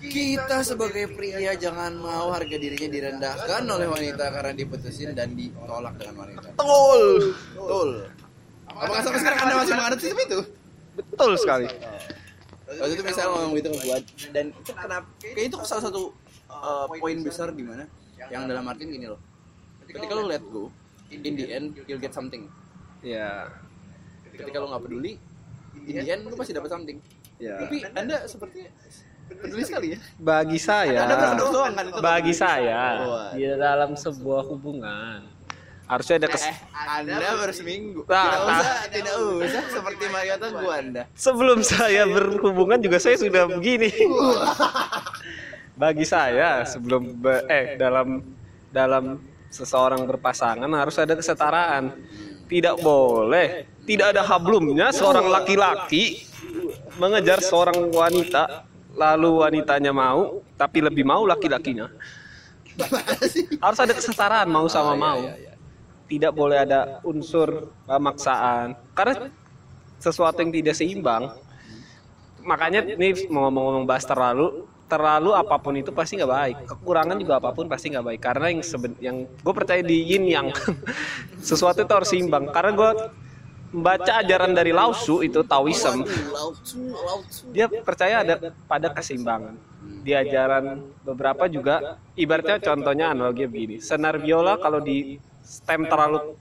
kita 0.00 0.64
sebagai 0.64 1.12
pria 1.12 1.52
jangan 1.54 1.92
mau 1.94 2.32
harga 2.32 2.56
dirinya 2.56 2.88
direndahkan 2.88 3.62
oleh 3.68 3.84
wanita 3.84 4.24
karena 4.32 4.52
diputusin 4.56 5.12
dan 5.12 5.36
ditolak 5.36 5.92
dengan 6.00 6.24
wanita 6.24 6.48
Betul. 6.56 7.36
betul 7.52 7.90
apakah 8.70 9.00
sampai 9.04 9.20
sekarang 9.20 9.38
anda 9.44 9.54
masih 9.60 9.74
menganut 9.76 10.00
sistem 10.00 10.20
itu 10.24 10.40
Betul 10.90 11.30
sekali. 11.36 11.66
waktu 12.70 12.92
itu 12.94 13.02
misalnya 13.02 13.28
ngomong 13.34 13.52
gitu 13.58 13.68
ke 13.72 13.78
gua 13.82 13.98
dan 14.30 14.44
itu 14.54 14.70
kenapa 14.72 15.04
kayak 15.20 15.46
itu 15.50 15.56
salah 15.66 15.84
satu 15.84 16.02
uh, 16.48 16.86
poin 16.86 17.18
besar 17.20 17.50
di 17.50 17.64
mana 17.66 17.84
yang 18.30 18.46
dalam 18.46 18.64
artian 18.64 18.88
gini 18.88 19.06
loh 19.10 19.20
ketika 19.84 20.14
lo 20.14 20.24
let 20.24 20.44
go 20.48 20.70
in 21.10 21.34
the 21.34 21.46
end 21.50 21.74
you'll 21.84 22.00
get 22.00 22.14
something 22.14 22.46
Ya. 23.00 23.48
ketika 24.30 24.60
lo 24.60 24.70
nggak 24.70 24.82
peduli 24.86 25.18
in 25.82 25.94
the 25.98 26.08
end 26.08 26.22
lo 26.24 26.36
pasti 26.38 26.54
dapat 26.54 26.70
something 26.70 26.98
Ya. 27.40 27.56
tapi 27.58 27.80
anda 27.90 28.28
seperti 28.28 28.68
peduli 29.38 29.62
sekali 29.62 29.86
ya 29.94 29.98
Bagi 30.16 30.58
saya, 30.58 31.00
kan? 31.06 31.86
bagi 31.98 32.34
saya 32.34 32.82
Wah. 33.02 33.30
di 33.32 33.44
dalam 33.46 33.94
sebuah 33.94 34.42
hubungan 34.48 35.20
harusnya 35.86 36.22
ada 36.22 36.28
kes 36.30 36.46
Eh, 36.46 36.56
Anda 36.86 37.34
baru 37.34 37.50
seminggu. 37.50 38.00
Nah, 38.06 38.14
tidak 38.14 38.38
nah. 38.38 38.46
usah, 38.46 38.74
tidak 38.94 39.14
usah 39.18 39.62
seperti 39.74 40.04
Mariota 40.06 40.46
gua 40.54 40.74
Anda. 40.78 41.02
sebelum 41.12 41.58
saya 41.60 42.06
berhubungan 42.06 42.78
juga 42.78 43.02
saya 43.02 43.18
sudah 43.18 43.50
begini. 43.50 43.90
Bagi 45.74 46.04
saya 46.04 46.62
sebelum 46.62 47.18
be- 47.18 47.42
eh 47.48 47.74
dalam 47.74 48.22
dalam 48.70 49.18
seseorang 49.48 50.06
berpasangan 50.06 50.70
harus 50.70 50.94
ada 50.94 51.16
kesetaraan. 51.16 51.90
Tidak 52.46 52.78
boleh 52.78 53.66
tidak 53.82 54.14
ada 54.14 54.22
hablumnya 54.22 54.90
seorang 54.90 55.26
laki-laki 55.26 56.22
mengejar 56.98 57.42
seorang 57.42 57.90
wanita 57.90 58.69
lalu 58.94 59.30
wanitanya 59.46 59.94
mau 59.94 60.42
tapi 60.58 60.82
lebih 60.82 61.06
mau 61.06 61.26
laki-lakinya. 61.26 61.90
Harus 63.64 63.80
ada 63.80 63.92
kesetaraan 63.92 64.48
mau 64.48 64.66
sama 64.70 64.96
mau. 64.96 65.20
Tidak 66.10 66.32
boleh 66.34 66.66
ada 66.66 66.98
unsur 67.06 67.70
pemaksaan 67.86 68.74
karena 68.96 69.30
sesuatu 70.02 70.42
yang 70.42 70.50
tidak 70.50 70.74
seimbang. 70.74 71.30
Makanya 72.42 72.82
ini 72.96 73.28
mau 73.28 73.46
ngomong-ngomong 73.46 73.84
bahas 73.84 74.02
terlalu 74.08 74.64
terlalu 74.90 75.30
apa 75.38 75.54
pun 75.62 75.78
itu 75.78 75.94
pasti 75.94 76.18
nggak 76.18 76.32
baik. 76.34 76.56
Kekurangan 76.66 77.14
juga 77.14 77.38
apa 77.38 77.54
pun 77.54 77.70
pasti 77.70 77.94
nggak 77.94 78.06
baik. 78.10 78.20
Karena 78.20 78.46
yang 78.50 78.62
seben 78.66 78.92
yang 78.98 79.16
gue 79.22 79.54
percaya 79.54 79.86
di 79.86 80.02
yin 80.02 80.26
yang. 80.26 80.50
Sesuatu 81.48 81.86
itu 81.86 81.92
harus 81.94 82.10
seimbang. 82.10 82.50
Karena 82.50 82.74
gue 82.74 82.90
membaca 83.70 84.18
ajaran 84.18 84.52
dari 84.52 84.74
Lao 84.74 84.90
Tzu 84.90 85.22
itu 85.22 85.40
Taoism. 85.46 86.02
Dia 87.54 87.70
percaya 87.70 88.26
ada 88.26 88.34
pada 88.66 88.90
keseimbangan. 88.90 89.54
Di 90.00 90.12
ajaran 90.12 90.82
beberapa 91.06 91.46
juga 91.46 91.98
ibaratnya 92.18 92.58
contohnya 92.60 93.14
analogi 93.14 93.46
begini. 93.46 93.76
Senar 93.78 94.18
biola 94.18 94.58
kalau 94.58 94.82
di 94.82 95.18
stem 95.40 95.86
terlalu 95.86 96.36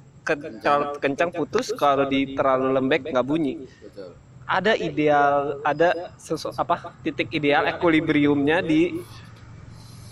terlalu 0.61 0.85
kencang 1.01 1.31
putus 1.33 1.73
kalau 1.73 2.05
di 2.05 2.37
terlalu 2.37 2.75
lembek 2.75 3.09
nggak 3.09 3.25
bunyi. 3.25 3.65
Ada 4.49 4.73
ideal 4.73 5.61
ada 5.61 6.13
sesu, 6.17 6.49
apa 6.57 6.97
titik 7.05 7.29
ideal 7.29 7.69
equilibriumnya 7.69 8.65
di 8.65 8.97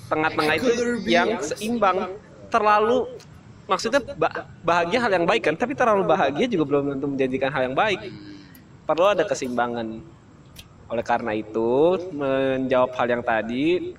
tengah-tengah 0.08 0.56
itu 0.62 0.72
yang 1.10 1.42
seimbang. 1.42 2.14
Terlalu 2.48 3.12
maksudnya 3.68 4.02
ba- 4.16 4.48
bahagia 4.64 5.00
hal 5.04 5.12
yang 5.14 5.28
baik 5.28 5.44
kan? 5.52 5.56
Tapi 5.60 5.76
terlalu 5.76 6.08
bahagia 6.08 6.48
juga 6.48 6.64
belum 6.66 6.98
tentu 6.98 7.08
menjadikan 7.08 7.50
hal 7.52 7.72
yang 7.72 7.78
baik. 7.78 8.00
Perlu 8.88 9.06
ada 9.12 9.24
keseimbangan. 9.28 9.88
Oleh 10.88 11.04
karena 11.04 11.32
itu 11.36 12.00
menjawab 12.16 12.96
hal 12.96 13.08
yang 13.12 13.24
tadi 13.24 13.92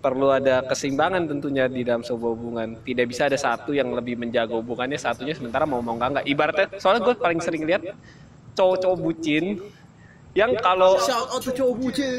perlu 0.00 0.28
ada 0.28 0.60
keseimbangan 0.68 1.24
tentunya 1.28 1.64
di 1.64 1.84
dalam 1.84 2.04
sebuah 2.04 2.32
hubungan. 2.32 2.68
Tidak 2.80 3.06
bisa 3.08 3.28
ada 3.28 3.36
satu 3.36 3.76
yang 3.76 3.92
lebih 3.92 4.16
menjaga 4.16 4.56
hubungannya 4.56 4.96
satunya 4.96 5.36
sementara 5.36 5.64
mau 5.68 5.84
mau 5.84 5.96
enggak 5.96 6.10
enggak 6.16 6.26
ibaratnya 6.28 6.66
soalnya 6.80 7.04
gue 7.08 7.14
paling 7.16 7.40
sering 7.40 7.64
lihat 7.64 7.96
cowok-cowok 8.56 8.98
bucin 9.00 9.60
yang 10.34 10.52
kalau 10.58 10.98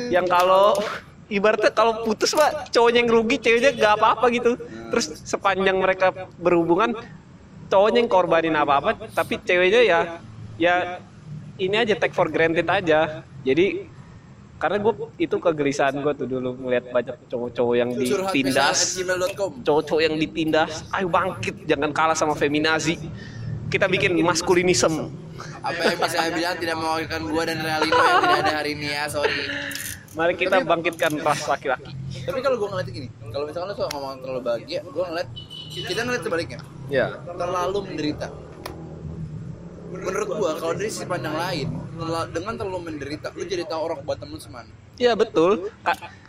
yang 0.10 0.26
kalau 0.26 0.74
ibaratnya 1.32 1.74
kalau 1.74 2.06
putus 2.06 2.38
pak 2.38 2.70
cowoknya 2.70 3.02
yang 3.02 3.10
rugi 3.10 3.38
ceweknya 3.42 3.72
nggak 3.74 3.94
apa-apa 3.98 4.26
gitu. 4.34 4.58
Terus 4.94 5.06
sepanjang 5.26 5.78
mereka 5.78 6.14
berhubungan 6.38 6.94
cowoknya 7.70 8.06
yang 8.06 8.12
korbanin 8.12 8.54
apa-apa 8.54 9.10
tapi 9.14 9.42
ceweknya 9.42 9.82
ya 9.82 10.00
ya 10.62 10.76
ini 11.58 11.76
aja 11.82 11.98
take 11.98 12.14
for 12.14 12.30
granted 12.30 12.70
aja. 12.70 13.26
Jadi 13.42 13.90
karena 14.56 14.80
gue 14.80 14.94
itu 15.20 15.36
kegelisahan 15.36 16.00
gue 16.00 16.14
tuh 16.16 16.28
dulu 16.32 16.56
ngeliat 16.56 16.88
banyak 16.88 17.28
cowok-cowok 17.28 17.76
yang 17.76 17.92
ditindas 17.92 18.96
cowok-cowok 19.68 20.02
yang 20.02 20.16
ditindas 20.16 20.88
ayo 20.96 21.12
bangkit 21.12 21.68
jangan 21.68 21.92
kalah 21.92 22.18
sama 22.18 22.38
feminazi. 22.38 22.96
Kita 23.66 23.90
bikin 23.90 24.14
maskulinisme. 24.22 25.10
Apa 25.60 25.92
yang 25.92 26.00
bisa 26.00 26.16
saya 26.16 26.32
bilang 26.32 26.56
tidak 26.56 26.78
mewakilkan 26.80 27.22
gua 27.28 27.44
dan 27.44 27.60
Realino 27.60 27.98
yang 27.98 28.22
tidak 28.24 28.40
ada 28.46 28.54
hari 28.62 28.72
ini 28.78 28.88
ya 28.88 29.04
sorry 29.12 29.36
mari 30.16 30.34
kita 30.34 30.64
bangkitkan 30.64 31.12
ras 31.20 31.44
laki-laki 31.46 31.92
tapi 32.24 32.40
kalau 32.40 32.56
gua 32.56 32.70
ngeliat 32.72 32.88
gini 32.90 33.08
kalau 33.28 33.46
misalkan 33.46 33.68
lo 33.68 33.76
suka 33.76 33.88
ngomong 33.92 34.20
terlalu 34.20 34.42
bahagia 34.42 34.80
gua 34.86 35.06
ngeliat 35.08 35.28
kita 35.70 36.02
ngeliat 36.02 36.24
sebaliknya 36.24 36.60
ya 36.88 37.08
terlalu 37.28 37.78
menderita 37.86 38.28
menurut 39.92 40.30
gua 40.30 40.52
kalau 40.56 40.74
dari 40.74 40.90
sisi 40.90 41.06
pandang 41.06 41.36
lain 41.36 41.68
dengan 42.30 42.54
terlalu 42.56 42.80
menderita 42.86 43.28
lu 43.32 43.44
jadi 43.44 43.64
tahu 43.64 43.82
orang 43.84 44.00
bottom 44.02 44.32
lu 44.32 44.40
semana 44.40 44.72
Iya 44.96 45.12
betul. 45.12 45.68
Ka- 45.84 46.24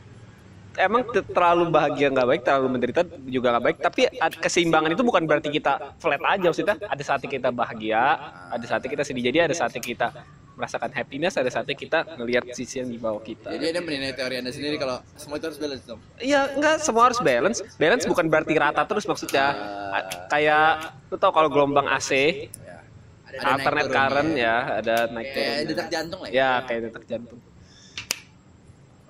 Emang 0.76 1.07
te- 1.07 1.23
terlalu 1.23 1.71
bahagia 1.71 2.11
nggak 2.11 2.26
baik, 2.26 2.43
terlalu 2.43 2.66
menderita 2.69 3.00
juga 3.25 3.55
nggak 3.55 3.64
baik. 3.64 3.76
Tapi 3.78 4.00
keseimbangan 4.37 4.90
itu 4.90 5.00
bukan 5.00 5.23
berarti 5.23 5.49
kita 5.49 5.95
flat 5.97 6.19
aja 6.21 6.50
maksudnya. 6.50 6.76
Ada 6.83 7.00
saatnya 7.00 7.31
kita 7.31 7.49
bahagia, 7.49 8.02
ada 8.50 8.64
saatnya 8.66 8.90
kita 8.90 9.00
sedih. 9.00 9.23
Jadi 9.25 9.38
ada 9.40 9.55
saatnya 9.55 9.78
kita 9.78 10.11
merasakan 10.56 10.88
happiness, 10.90 11.36
ada 11.36 11.46
saatnya 11.46 11.72
kita 11.75 12.16
ngelihat 12.16 12.48
sisi 12.50 12.80
yang 12.80 12.88
di 12.88 12.96
bawah 12.96 13.20
kita. 13.20 13.48
jadi 13.50 13.70
ada 13.70 13.80
menilai 13.80 14.10
teori 14.10 14.34
anda 14.36 14.48
sendiri 14.48 14.75
kalau 14.75 14.98
semua 15.12 15.36
itu 15.36 15.46
harus 15.46 15.58
balance 15.58 15.84
dong 15.84 16.00
Iya, 16.16 16.40
enggak 16.50 16.75
semua 16.80 17.02
harus 17.04 17.20
balance. 17.20 17.58
Balance 17.76 18.04
bukan 18.04 18.25
berarti 18.26 18.56
rata 18.56 18.82
terus 18.82 19.04
maksudnya. 19.04 19.46
A- 19.92 20.04
Kayak 20.26 20.68
lu 21.06 21.16
tau 21.16 21.28
kalau 21.30 21.46
gelombang 21.46 21.84
AC, 21.86 22.10
ya. 22.56 22.80
Ada 23.26 23.36
alternate 23.52 23.90
current 23.90 24.30
ya, 24.34 24.54
ada 24.80 24.96
naik 25.08 25.28
kayak 25.28 25.52
turun. 25.52 25.68
detak 25.68 25.88
jantung 25.88 26.18
lah 26.18 26.28
Ya, 26.32 26.50
kayak 26.64 26.80
detak 26.82 27.04
jantung. 27.04 27.40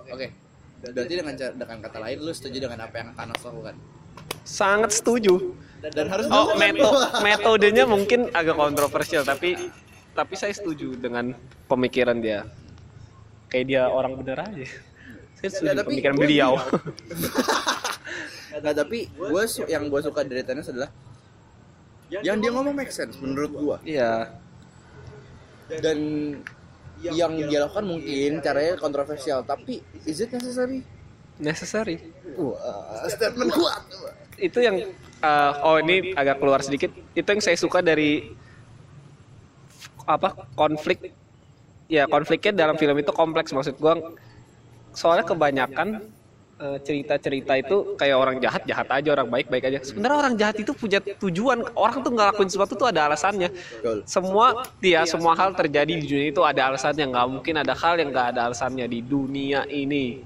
oke 0.07 0.27
berarti 0.77 1.15
dengan 1.15 1.35
dengan 1.35 1.79
kata 1.81 1.99
lain 1.99 2.17
lu 2.21 2.31
setuju 2.31 2.59
dengan 2.61 2.79
apa 2.81 2.95
yang 2.97 3.09
Thanos 3.13 3.43
lakukan 3.43 3.75
Sangat 4.43 4.91
setuju. 4.93 5.55
dan 5.83 6.07
harus 6.07 6.27
Oh, 6.27 6.55
meto 6.55 6.91
metodenya 7.21 7.85
mungkin 7.85 8.31
agak 8.31 8.55
kontroversial 8.55 9.23
tapi 9.23 9.55
tapi 10.17 10.35
saya 10.35 10.57
setuju 10.57 10.97
dengan 10.97 11.37
pemikiran 11.69 12.17
dia. 12.19 12.49
Kayak 13.53 13.67
dia 13.69 13.83
orang 13.93 14.17
bener 14.17 14.41
aja. 14.41 14.67
Saya 15.37 15.49
setuju 15.53 15.77
Ya, 15.77 15.85
pemikiran 15.85 16.17
beliau. 16.17 16.53
Nah, 18.65 18.73
tapi 18.81 19.13
gue 19.13 19.43
yang 19.69 19.93
gue 19.93 20.01
suka 20.01 20.25
dari 20.25 20.41
Thanos 20.41 20.73
adalah 20.73 20.89
yang 22.09 22.41
dia 22.41 22.51
ngomong 22.55 22.73
make 22.73 22.95
sense 22.95 23.21
menurut 23.21 23.53
gue. 23.53 23.77
Iya. 23.99 24.33
dan 25.67 25.99
yang 27.03 27.35
dia 27.37 27.59
lakukan 27.67 27.85
mungkin 27.85 28.41
caranya 28.41 28.79
kontroversial 28.81 29.43
tapi 29.45 29.83
is 30.07 30.23
it 30.23 30.31
necessary 30.33 30.81
necessary 31.37 32.01
wah 32.39 33.05
statement 33.11 33.53
kuat 33.53 33.83
itu 34.41 34.59
yang 34.65 34.81
uh, 35.21 35.53
oh 35.65 35.77
ini 35.81 36.17
agak 36.17 36.41
keluar 36.41 36.61
sedikit 36.65 36.93
itu 37.13 37.27
yang 37.29 37.43
saya 37.43 37.57
suka 37.59 37.85
dari 37.85 38.33
apa 40.07 40.47
konflik. 40.55 41.13
Ya 41.87 42.07
konfliknya 42.07 42.67
dalam 42.67 42.75
film 42.79 42.97
itu 42.99 43.11
kompleks 43.11 43.51
maksud 43.51 43.79
gua. 43.79 43.99
Soalnya 44.97 45.29
kebanyakan 45.29 46.03
eh, 46.57 46.79
cerita-cerita 46.83 47.53
itu 47.61 47.95
kayak 48.01 48.17
orang 48.17 48.37
jahat 48.41 48.63
jahat 48.65 48.89
aja 48.91 49.09
orang 49.13 49.29
baik 49.29 49.47
baik 49.53 49.71
aja. 49.71 49.79
Sebenarnya 49.85 50.17
orang 50.17 50.35
jahat 50.41 50.57
itu 50.59 50.73
punya 50.73 50.99
tujuan. 50.99 51.63
Orang 51.77 52.01
tuh 52.01 52.11
ngelakuin 52.15 52.49
sesuatu 52.49 52.75
tuh 52.75 52.89
ada 52.89 53.07
alasannya. 53.07 53.53
Semua 54.09 54.67
dia 54.83 55.05
semua 55.05 55.37
hal 55.37 55.53
terjadi 55.53 55.93
di 55.95 56.07
dunia 56.07 56.29
itu 56.33 56.43
ada 56.43 56.73
alasannya. 56.73 57.07
Nggak 57.13 57.27
mungkin 57.29 57.55
ada 57.61 57.75
hal 57.77 57.95
yang 58.01 58.11
nggak 58.11 58.27
ada 58.35 58.41
alasannya 58.51 58.87
di 58.89 59.01
dunia 59.05 59.69
ini. 59.69 60.25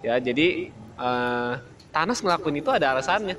Ya 0.00 0.16
jadi 0.16 0.72
eh, 0.96 1.52
Thanos 1.90 2.22
ngelakuin 2.22 2.62
itu 2.62 2.70
ada 2.70 2.94
alasannya. 2.96 3.36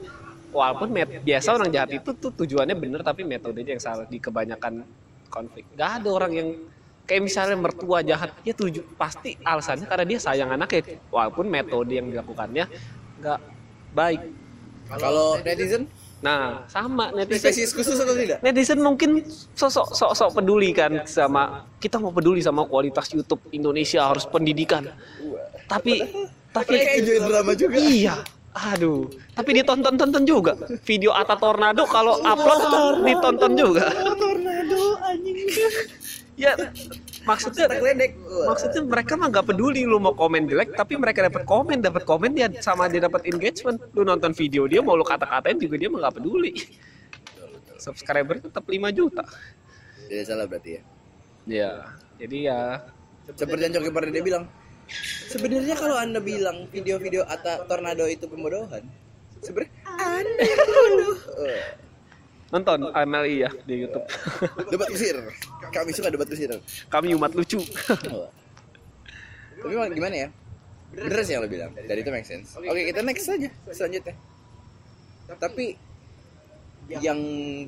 Walaupun 0.51 0.91
biasa 1.23 1.55
orang 1.55 1.71
jahat 1.71 1.95
itu 1.95 2.11
tuh 2.11 2.35
tujuannya 2.35 2.75
bener 2.75 2.99
tapi 3.07 3.23
metodenya 3.23 3.79
yang 3.79 3.83
salah 3.83 4.03
di 4.03 4.19
kebanyakan 4.19 4.83
konflik. 5.31 5.63
Nggak 5.73 6.03
ada 6.03 6.09
orang 6.11 6.31
yang 6.35 6.49
kayak 7.07 7.21
misalnya 7.27 7.57
mertua 7.57 7.99
jahat 8.05 8.31
ya 8.47 8.53
tuju 8.55 8.85
pasti 8.95 9.35
alasannya 9.41 9.87
karena 9.87 10.05
dia 10.05 10.19
sayang 10.19 10.51
anaknya. 10.51 10.99
Walaupun 11.07 11.47
metode 11.47 11.95
yang 11.95 12.11
dilakukannya 12.11 12.67
nggak 13.23 13.39
baik. 13.95 14.21
Kalau 14.91 15.39
netizen? 15.39 15.87
Nah 16.19 16.67
sama 16.67 17.09
netizen. 17.15 17.51
Spesies 17.51 17.71
khusus 17.71 17.95
atau 17.95 18.13
tidak? 18.13 18.43
Netizen 18.43 18.79
mungkin 18.83 19.23
sosok 19.55 19.95
sok 19.95 20.11
sok 20.13 20.29
peduli 20.43 20.75
kan 20.75 21.07
sama 21.07 21.65
kita 21.79 21.97
mau 21.97 22.11
peduli 22.11 22.43
sama 22.43 22.67
kualitas 22.67 23.09
YouTube 23.15 23.41
Indonesia 23.55 24.05
harus 24.05 24.27
pendidikan. 24.27 24.91
Tapi 25.65 26.03
tapi 26.51 26.75
enjoy 26.99 27.17
drama 27.23 27.55
juga. 27.55 27.75
Iya 27.79 28.15
aduh. 28.51 29.07
Tapi 29.31 29.63
ditonton 29.63 29.95
tonton 29.95 30.23
juga. 30.27 30.59
Video 30.83 31.15
Ata 31.15 31.39
Tornado 31.39 31.87
kalau 31.87 32.19
upload 32.19 33.03
ditonton 33.07 33.51
juga 33.55 33.87
ya 36.41 36.57
maksudnya 37.21 37.69
ledek. 37.69 38.17
maksudnya 38.49 38.81
mereka 38.81 39.13
mah 39.13 39.29
nggak 39.29 39.45
peduli 39.53 39.85
lu 39.85 40.01
mau 40.01 40.17
komen 40.17 40.49
jelek 40.49 40.73
tapi 40.73 40.97
mereka 40.97 41.29
dapat 41.29 41.45
komen 41.45 41.77
dapat 41.85 42.01
komen 42.01 42.33
dia 42.33 42.49
sama 42.65 42.89
dia 42.89 43.05
dapat 43.05 43.29
engagement. 43.29 43.77
Lu 43.93 44.01
nonton 44.01 44.33
video 44.33 44.65
dia 44.65 44.81
mau 44.81 44.97
lu 44.97 45.05
kata-katain 45.05 45.61
juga 45.61 45.77
dia 45.77 45.89
mah 45.93 46.09
nggak 46.09 46.15
peduli. 46.17 46.51
Subscriber 47.77 48.41
tetap 48.41 48.65
5 48.65 48.97
juta. 48.97 49.25
Tidak 50.09 50.25
salah 50.25 50.49
berarti 50.49 50.81
ya? 50.81 50.81
Ya 51.45 51.71
jadi 52.17 52.37
ya. 52.49 52.61
Seperti 53.37 53.69
yang 53.69 53.73
Coki 53.77 53.91
Pardede 53.93 54.21
bilang. 54.25 54.49
Sebenarnya 55.31 55.77
kalau 55.79 55.95
anda 55.95 56.19
bilang 56.19 56.67
video-video 56.67 57.23
Ata 57.23 57.63
Tornado 57.63 58.03
itu 58.11 58.27
pembodohan 58.27 58.83
sebenarnya 59.41 59.73
anda 59.97 60.43
yang 60.45 60.61
bodoh 60.69 61.17
nonton 62.51 62.91
MLI 62.91 63.35
ya 63.47 63.51
di 63.63 63.87
YouTube. 63.87 64.05
Debat 64.71 64.87
kusir 64.91 65.15
kami 65.71 65.95
suka 65.95 66.11
debat 66.11 66.27
kusir 66.27 66.51
kami 66.91 67.15
umat 67.15 67.31
lucu. 67.31 67.63
Tapi 69.61 69.71
emang 69.71 69.93
gimana 69.95 70.27
ya? 70.27 70.29
Bener 70.91 71.23
sih 71.23 71.33
yang 71.39 71.47
lo 71.47 71.49
bilang. 71.49 71.71
Dari 71.71 72.03
itu 72.03 72.11
make 72.11 72.27
sense. 72.27 72.59
Oke 72.59 72.81
kita 72.91 72.99
next 73.01 73.23
saja 73.23 73.49
selanjutnya. 73.71 74.15
Tapi 75.31 75.79
yang 76.91 77.19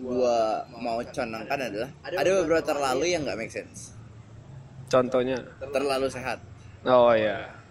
gua 0.04 0.68
mau 0.76 1.00
conangkan 1.00 1.60
adalah 1.72 1.90
ada 2.04 2.30
beberapa 2.44 2.60
terlalu 2.60 3.16
yang 3.16 3.24
nggak 3.24 3.40
make 3.40 3.54
sense. 3.56 3.96
Contohnya? 4.92 5.40
Terlalu 5.72 6.12
sehat. 6.12 6.44
Oh 6.84 7.16
ya 7.16 7.64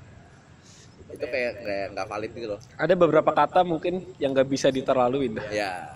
itu 1.12 1.26
kayak 1.28 1.52
nggak 1.92 2.06
valid 2.08 2.30
gitu 2.32 2.46
loh. 2.56 2.60
Ada 2.80 2.94
beberapa 2.96 3.30
kata 3.30 3.60
mungkin 3.62 4.00
yang 4.16 4.32
nggak 4.32 4.48
bisa 4.48 4.72
diterlaluin. 4.72 5.36
Ya 5.52 5.92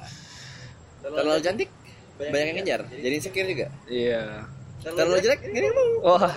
terlalu 1.13 1.41
cantik. 1.43 1.71
banyak 2.17 2.47
yang 2.49 2.57
ngejar. 2.65 2.81
jadi 2.89 3.15
insecure 3.21 3.49
juga. 3.53 3.67
Iya. 3.93 4.49
Terlalu 4.81 5.17
jelek 5.21 5.41
gini 5.53 5.69
mau 5.69 6.17
wah. 6.17 6.33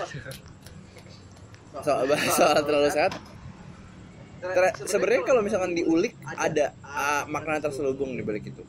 Soal 1.80 2.04
soal 2.36 2.60
terlalu 2.68 2.88
sehat. 2.92 3.12
Ter- 4.40 4.76
sebenarnya 4.84 5.22
kalau 5.24 5.40
misalkan 5.40 5.72
diulik 5.72 6.16
ada 6.36 6.76
ah, 6.84 7.24
makna 7.24 7.64
terselubung 7.64 8.12
di 8.12 8.20
balik 8.20 8.52
itu. 8.52 8.60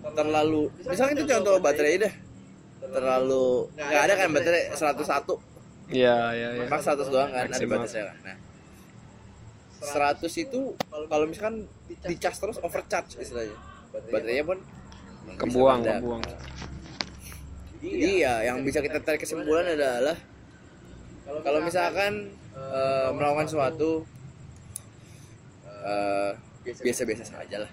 Terlalu 0.00 0.72
misalnya 0.88 1.12
itu 1.20 1.24
contoh 1.28 1.60
baterai. 1.60 2.00
dah 2.00 2.14
terlalu 2.90 3.70
nggak 3.78 4.02
ada 4.10 4.14
kan 4.18 4.28
baterai. 4.34 4.62
101 4.74 5.38
iya 5.92 6.16
iya 6.34 6.48
iya. 6.58 6.66
Max 6.66 6.82
100 6.88 7.12
doang 7.12 7.30
kan 7.30 7.46
ada 7.46 7.66
batasnya 7.68 8.02
kan 8.10 8.16
nah 8.26 8.36
100 9.82 10.44
itu 10.46 10.60
kalau 11.10 11.24
misalkan 11.26 11.66
dicas 12.06 12.36
terus 12.38 12.58
overcharge 12.62 13.18
istilahnya 13.18 13.54
baterainya 13.92 14.44
pun 14.48 14.58
bisa 15.22 15.38
kebuang 15.38 15.80
Jadi 17.82 18.10
ya 18.22 18.34
yang 18.46 18.62
bisa 18.62 18.78
kita 18.78 19.02
tarik 19.02 19.26
kesimpulan 19.26 19.66
adalah 19.66 20.14
kalau 21.42 21.58
misalkan 21.62 22.30
eh, 22.54 23.08
melakukan 23.10 23.46
sesuatu 23.50 24.06
eh, 25.82 26.30
biasa-biasa 26.62 27.24
saja 27.26 27.66
lah. 27.66 27.70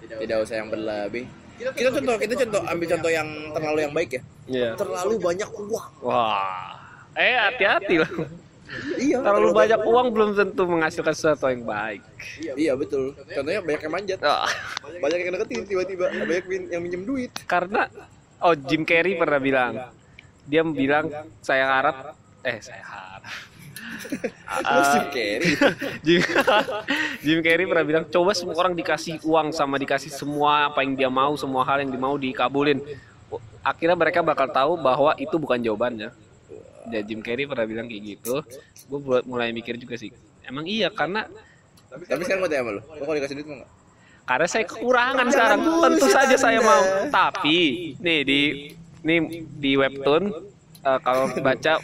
Tidak 0.00 0.36
usah 0.42 0.56
yang 0.58 0.68
berlebih. 0.72 1.28
Kita 1.60 1.92
contoh, 1.92 2.16
kita 2.16 2.34
contoh 2.40 2.60
ambil 2.64 2.86
contoh 2.88 3.10
yang 3.12 3.28
terlalu 3.52 3.78
yang 3.84 3.92
baik 3.92 4.10
ya. 4.16 4.22
iya 4.48 4.70
Terlalu 4.74 5.14
banyak 5.20 5.50
uang. 5.52 5.88
wah 6.02 6.72
eh 7.14 7.36
hati-hati 7.36 7.94
lah 8.00 8.10
Iya. 8.94 9.18
terlalu 9.20 9.50
banyak 9.50 9.80
uang 9.82 10.06
belum 10.10 10.30
tentu 10.32 10.62
menghasilkan 10.64 11.10
sesuatu 11.10 11.50
yang 11.50 11.66
baik 11.66 12.00
Iya 12.54 12.72
betul. 12.74 13.16
Contohnya 13.16 13.60
banyak 13.60 13.80
yang 13.82 13.92
manjat, 13.92 14.18
Ah, 14.22 14.46
banyak 14.94 15.18
yang 15.20 15.30
deketin 15.34 15.62
tiba-tiba, 15.66 16.06
banyak 16.06 16.44
yang 16.70 16.80
minjem 16.80 17.02
duit. 17.02 17.30
karena 17.44 17.90
oh 18.38 18.54
Jim 18.54 18.82
Carrey 18.82 19.14
pernah 19.14 19.36
bilang 19.36 19.72
dia 20.44 20.62
bilang 20.62 21.10
saya 21.40 21.66
harap 21.66 22.14
eh 22.40 22.58
saya 22.58 22.82
harap 22.82 23.22
Terus 24.60 24.86
Jim 24.94 25.06
Carrey. 25.10 25.50
Jim, 26.06 26.20
Jim 27.26 27.38
Carrey 27.42 27.66
pernah 27.66 27.82
bilang 27.82 28.04
coba 28.06 28.30
semua 28.32 28.54
orang 28.56 28.72
dikasih 28.72 29.18
uang 29.22 29.50
sama 29.50 29.76
dikasih 29.76 30.08
semua 30.08 30.70
apa 30.70 30.80
yang 30.80 30.94
dia 30.94 31.10
mau 31.10 31.34
semua 31.34 31.66
hal 31.66 31.82
yang 31.82 31.90
dia 31.90 32.00
mau 32.00 32.14
dikabulin 32.14 32.78
akhirnya 33.60 33.92
mereka 33.92 34.22
bakal 34.22 34.48
tahu 34.48 34.72
bahwa 34.78 35.12
itu 35.16 35.36
bukan 35.36 35.58
jawabannya 35.58 36.08
dan 36.88 37.02
Jim 37.04 37.20
Carrey 37.20 37.44
pernah 37.44 37.66
bilang 37.68 37.86
kayak 37.90 38.02
gitu 38.16 38.40
gue 38.88 38.98
buat 39.02 39.22
mulai 39.28 39.52
mikir 39.52 39.76
juga 39.76 40.00
sih 40.00 40.14
emang 40.46 40.64
iya 40.64 40.88
karena 40.88 41.28
Tapi 41.90 42.22
sekarang 42.22 42.40
mau 42.40 42.48
tanya 42.48 42.62
sama 42.62 42.70
lu, 42.70 42.80
lu 42.80 43.02
kalau 43.02 43.16
dikasih 43.18 43.34
duit 43.36 43.48
mau 43.50 43.56
nggak? 43.60 43.70
karena 44.30 44.46
saya 44.46 44.62
kekurangan 44.62 45.26
sekarang 45.26 45.60
tentu 45.66 46.06
saja 46.06 46.36
saya 46.38 46.58
mau 46.62 46.82
tapi 47.10 47.58
nih 47.98 48.18
di 48.22 48.40
nih 49.02 49.18
di 49.58 49.72
webtoon 49.74 50.30
eh, 50.86 50.98
kalau 51.02 51.32
baca. 51.40 51.80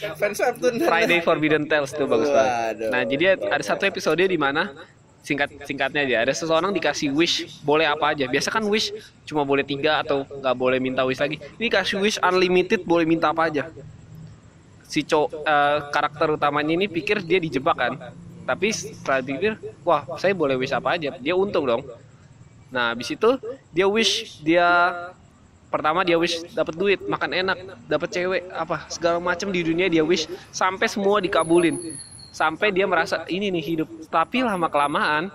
Friday 0.87 1.21
Forbidden 1.25 1.67
Tales 1.67 1.93
itu 1.93 2.05
bagus 2.07 2.31
banget. 2.31 2.87
Nah, 2.93 3.03
jadi 3.03 3.25
ada 3.37 3.65
satu 3.65 3.89
episode 3.89 4.21
di 4.21 4.39
mana 4.39 4.73
singkat 5.27 5.51
singkatnya 5.67 6.07
aja 6.07 6.17
ada 6.23 6.31
seseorang 6.31 6.71
dikasih 6.71 7.11
wish 7.11 7.59
boleh 7.67 7.89
apa 7.89 8.15
aja. 8.15 8.31
Biasa 8.31 8.49
kan 8.53 8.63
wish 8.71 8.95
cuma 9.27 9.43
boleh 9.43 9.67
tiga 9.67 10.07
atau 10.07 10.23
nggak 10.23 10.55
boleh 10.55 10.79
minta 10.79 11.03
wish 11.03 11.19
lagi. 11.19 11.43
Ini 11.59 11.67
kasih 11.67 11.99
wish 11.99 12.17
unlimited 12.23 12.87
boleh 12.87 13.03
minta 13.09 13.35
apa 13.35 13.51
aja. 13.51 13.67
Si 14.87 15.03
co 15.03 15.27
eh, 15.29 15.79
karakter 15.91 16.31
utamanya 16.31 16.73
ini 16.73 16.87
pikir 16.87 17.23
dia 17.27 17.43
dijebak 17.43 17.77
kan. 17.77 17.93
Tapi 18.47 18.71
setelah 18.71 19.21
pikir, 19.27 19.59
wah 19.83 20.07
saya 20.23 20.31
boleh 20.31 20.55
wish 20.55 20.71
apa 20.71 20.95
aja. 20.95 21.11
Dia 21.19 21.35
untung 21.35 21.67
dong. 21.67 21.83
Nah, 22.71 22.95
habis 22.95 23.11
itu 23.11 23.31
dia 23.75 23.87
wish 23.91 24.39
dia 24.43 24.95
pertama 25.67 26.07
dia 26.07 26.15
wish 26.15 26.47
dapat 26.55 26.75
duit, 26.79 27.03
makan 27.05 27.31
enak, 27.35 27.59
dapat 27.91 28.09
cewek, 28.15 28.43
apa 28.55 28.87
segala 28.87 29.19
macam 29.19 29.51
di 29.51 29.67
dunia 29.67 29.91
dia 29.91 30.07
wish 30.07 30.31
sampai 30.55 30.87
semua 30.87 31.19
dikabulin. 31.19 31.99
Sampai 32.31 32.71
dia 32.71 32.87
merasa 32.87 33.27
ini 33.27 33.51
nih 33.51 33.65
hidup. 33.75 33.89
Tapi 34.07 34.47
lama 34.47 34.71
kelamaan 34.71 35.33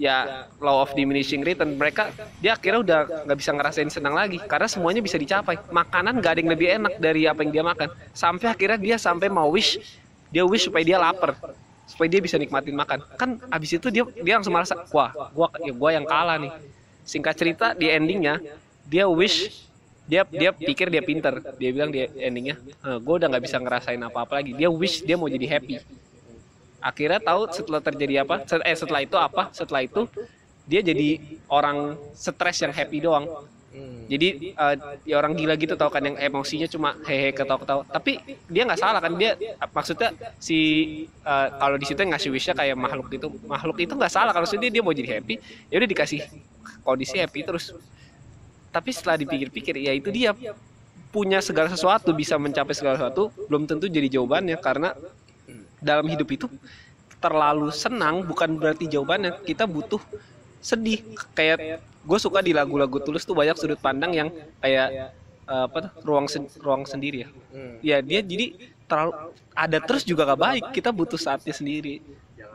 ya 0.00 0.48
law 0.64 0.80
of 0.80 0.96
diminishing 0.96 1.44
return. 1.44 1.76
Mereka 1.76 2.08
dia 2.40 2.56
akhirnya 2.56 2.80
udah 2.80 2.98
nggak 3.28 3.36
bisa 3.36 3.52
ngerasain 3.52 3.92
senang 3.92 4.16
lagi 4.16 4.40
karena 4.40 4.64
semuanya 4.64 5.04
bisa 5.04 5.20
dicapai. 5.20 5.60
Makanan 5.68 6.24
gak 6.24 6.32
ada 6.32 6.40
yang 6.40 6.50
lebih 6.56 6.68
enak 6.80 6.96
dari 6.96 7.28
apa 7.28 7.44
yang 7.44 7.52
dia 7.52 7.64
makan. 7.64 7.92
Sampai 8.16 8.48
akhirnya 8.48 8.80
dia 8.80 8.96
sampai 8.96 9.28
mau 9.28 9.52
wish 9.52 9.76
dia 10.32 10.48
wish 10.48 10.64
supaya 10.72 10.80
dia 10.80 10.96
lapar 10.96 11.36
supaya 11.84 12.08
dia 12.08 12.24
bisa 12.24 12.40
nikmatin 12.40 12.72
makan. 12.72 13.04
Kan 13.20 13.36
abis 13.52 13.76
itu 13.76 13.92
dia 13.92 14.08
dia 14.24 14.40
langsung 14.40 14.56
merasa 14.56 14.72
wah 14.88 15.12
gua 15.36 15.52
ya 15.60 15.72
gua 15.76 15.90
yang 15.92 16.08
kalah 16.08 16.40
nih. 16.40 16.52
Singkat 17.04 17.34
cerita 17.36 17.66
di 17.76 17.92
endingnya 17.92 18.40
dia 18.88 19.04
wish 19.04 19.68
dia 20.08 20.24
dia 20.24 20.50
pikir 20.56 20.88
dia 20.88 21.04
pinter. 21.04 21.44
Dia 21.60 21.70
bilang 21.76 21.92
dia 21.92 22.08
endingnya 22.16 22.56
gue 22.82 23.14
udah 23.20 23.28
nggak 23.28 23.44
bisa 23.44 23.60
ngerasain 23.60 24.00
apa 24.00 24.24
apa 24.24 24.40
lagi. 24.40 24.56
Dia 24.56 24.72
wish 24.72 25.04
dia 25.04 25.20
mau 25.20 25.28
jadi 25.28 25.44
happy 25.44 25.99
akhirnya 26.80 27.20
tahu 27.20 27.40
setelah 27.52 27.80
terjadi 27.84 28.24
apa 28.24 28.44
Set- 28.48 28.64
eh 28.64 28.76
setelah 28.76 29.00
itu 29.04 29.16
apa 29.16 29.52
setelah 29.52 29.84
itu 29.84 30.08
dia 30.64 30.80
jadi 30.80 31.38
orang 31.48 31.98
stres 32.16 32.64
yang 32.64 32.72
happy 32.72 32.98
doang 33.04 33.28
Hmm. 33.70 34.10
Jadi 34.10 34.50
eh, 34.50 34.74
ya 35.06 35.22
orang 35.22 35.38
gila 35.38 35.54
gitu 35.54 35.78
tau 35.78 35.86
kan 35.94 36.02
yang 36.02 36.18
emosinya 36.18 36.66
cuma 36.66 36.98
hehe 37.06 37.30
ketawa-ketawa. 37.30 37.86
Tapi 37.86 38.18
dia 38.50 38.66
nggak 38.66 38.80
salah 38.82 38.98
kan 38.98 39.14
dia 39.14 39.38
maksudnya 39.70 40.10
si 40.42 40.58
eh, 41.06 41.46
kalau 41.54 41.78
di 41.78 41.86
situ 41.86 42.02
ngasih 42.02 42.34
wishnya 42.34 42.54
kayak 42.58 42.74
makhluk 42.74 43.06
itu 43.14 43.30
makhluk 43.46 43.78
itu 43.78 43.94
nggak 43.94 44.10
salah 44.10 44.34
kalau 44.34 44.42
dia 44.42 44.70
dia 44.74 44.82
mau 44.82 44.90
jadi 44.90 45.22
happy 45.22 45.38
ya 45.70 45.78
udah 45.78 45.86
dikasih 45.86 46.20
kondisi 46.82 47.22
happy 47.22 47.46
terus. 47.46 47.70
Tapi 48.74 48.90
setelah 48.90 49.14
dipikir-pikir 49.22 49.78
ya 49.78 49.94
itu 49.94 50.10
dia 50.10 50.34
punya 51.14 51.38
segala 51.38 51.70
sesuatu 51.70 52.10
bisa 52.10 52.38
mencapai 52.38 52.74
segala 52.74 52.98
sesuatu 52.98 53.30
belum 53.46 53.70
tentu 53.70 53.86
jadi 53.86 54.06
jawabannya 54.18 54.58
karena 54.62 54.94
dalam 55.80 56.06
hidup 56.08 56.28
itu 56.30 56.46
terlalu 57.20 57.68
senang 57.72 58.24
bukan 58.24 58.56
berarti 58.56 58.88
jawabannya. 58.88 59.44
Kita 59.44 59.68
butuh 59.68 60.00
sedih. 60.60 61.04
Kayak 61.36 61.84
gue 61.84 62.18
suka 62.20 62.40
di 62.40 62.56
lagu-lagu 62.56 62.96
tulus 63.04 63.28
tuh 63.28 63.36
banyak 63.36 63.56
sudut 63.60 63.80
pandang 63.80 64.12
yang 64.16 64.28
kayak 64.64 65.12
eh, 65.44 65.64
apa 65.68 65.88
tuh 65.88 65.92
ruang 66.04 66.26
sen- 66.28 66.52
ruang 66.60 66.88
sendiri 66.88 67.24
ya. 67.24 67.28
Hmm. 67.50 67.74
ya 67.82 67.98
dia 68.00 68.20
jadi 68.24 68.56
terlalu 68.88 69.12
ada 69.52 69.78
terus 69.84 70.02
juga 70.04 70.24
gak 70.24 70.40
baik. 70.40 70.64
Kita 70.72 70.90
butuh 70.92 71.20
saatnya 71.20 71.52
sendiri. 71.52 72.00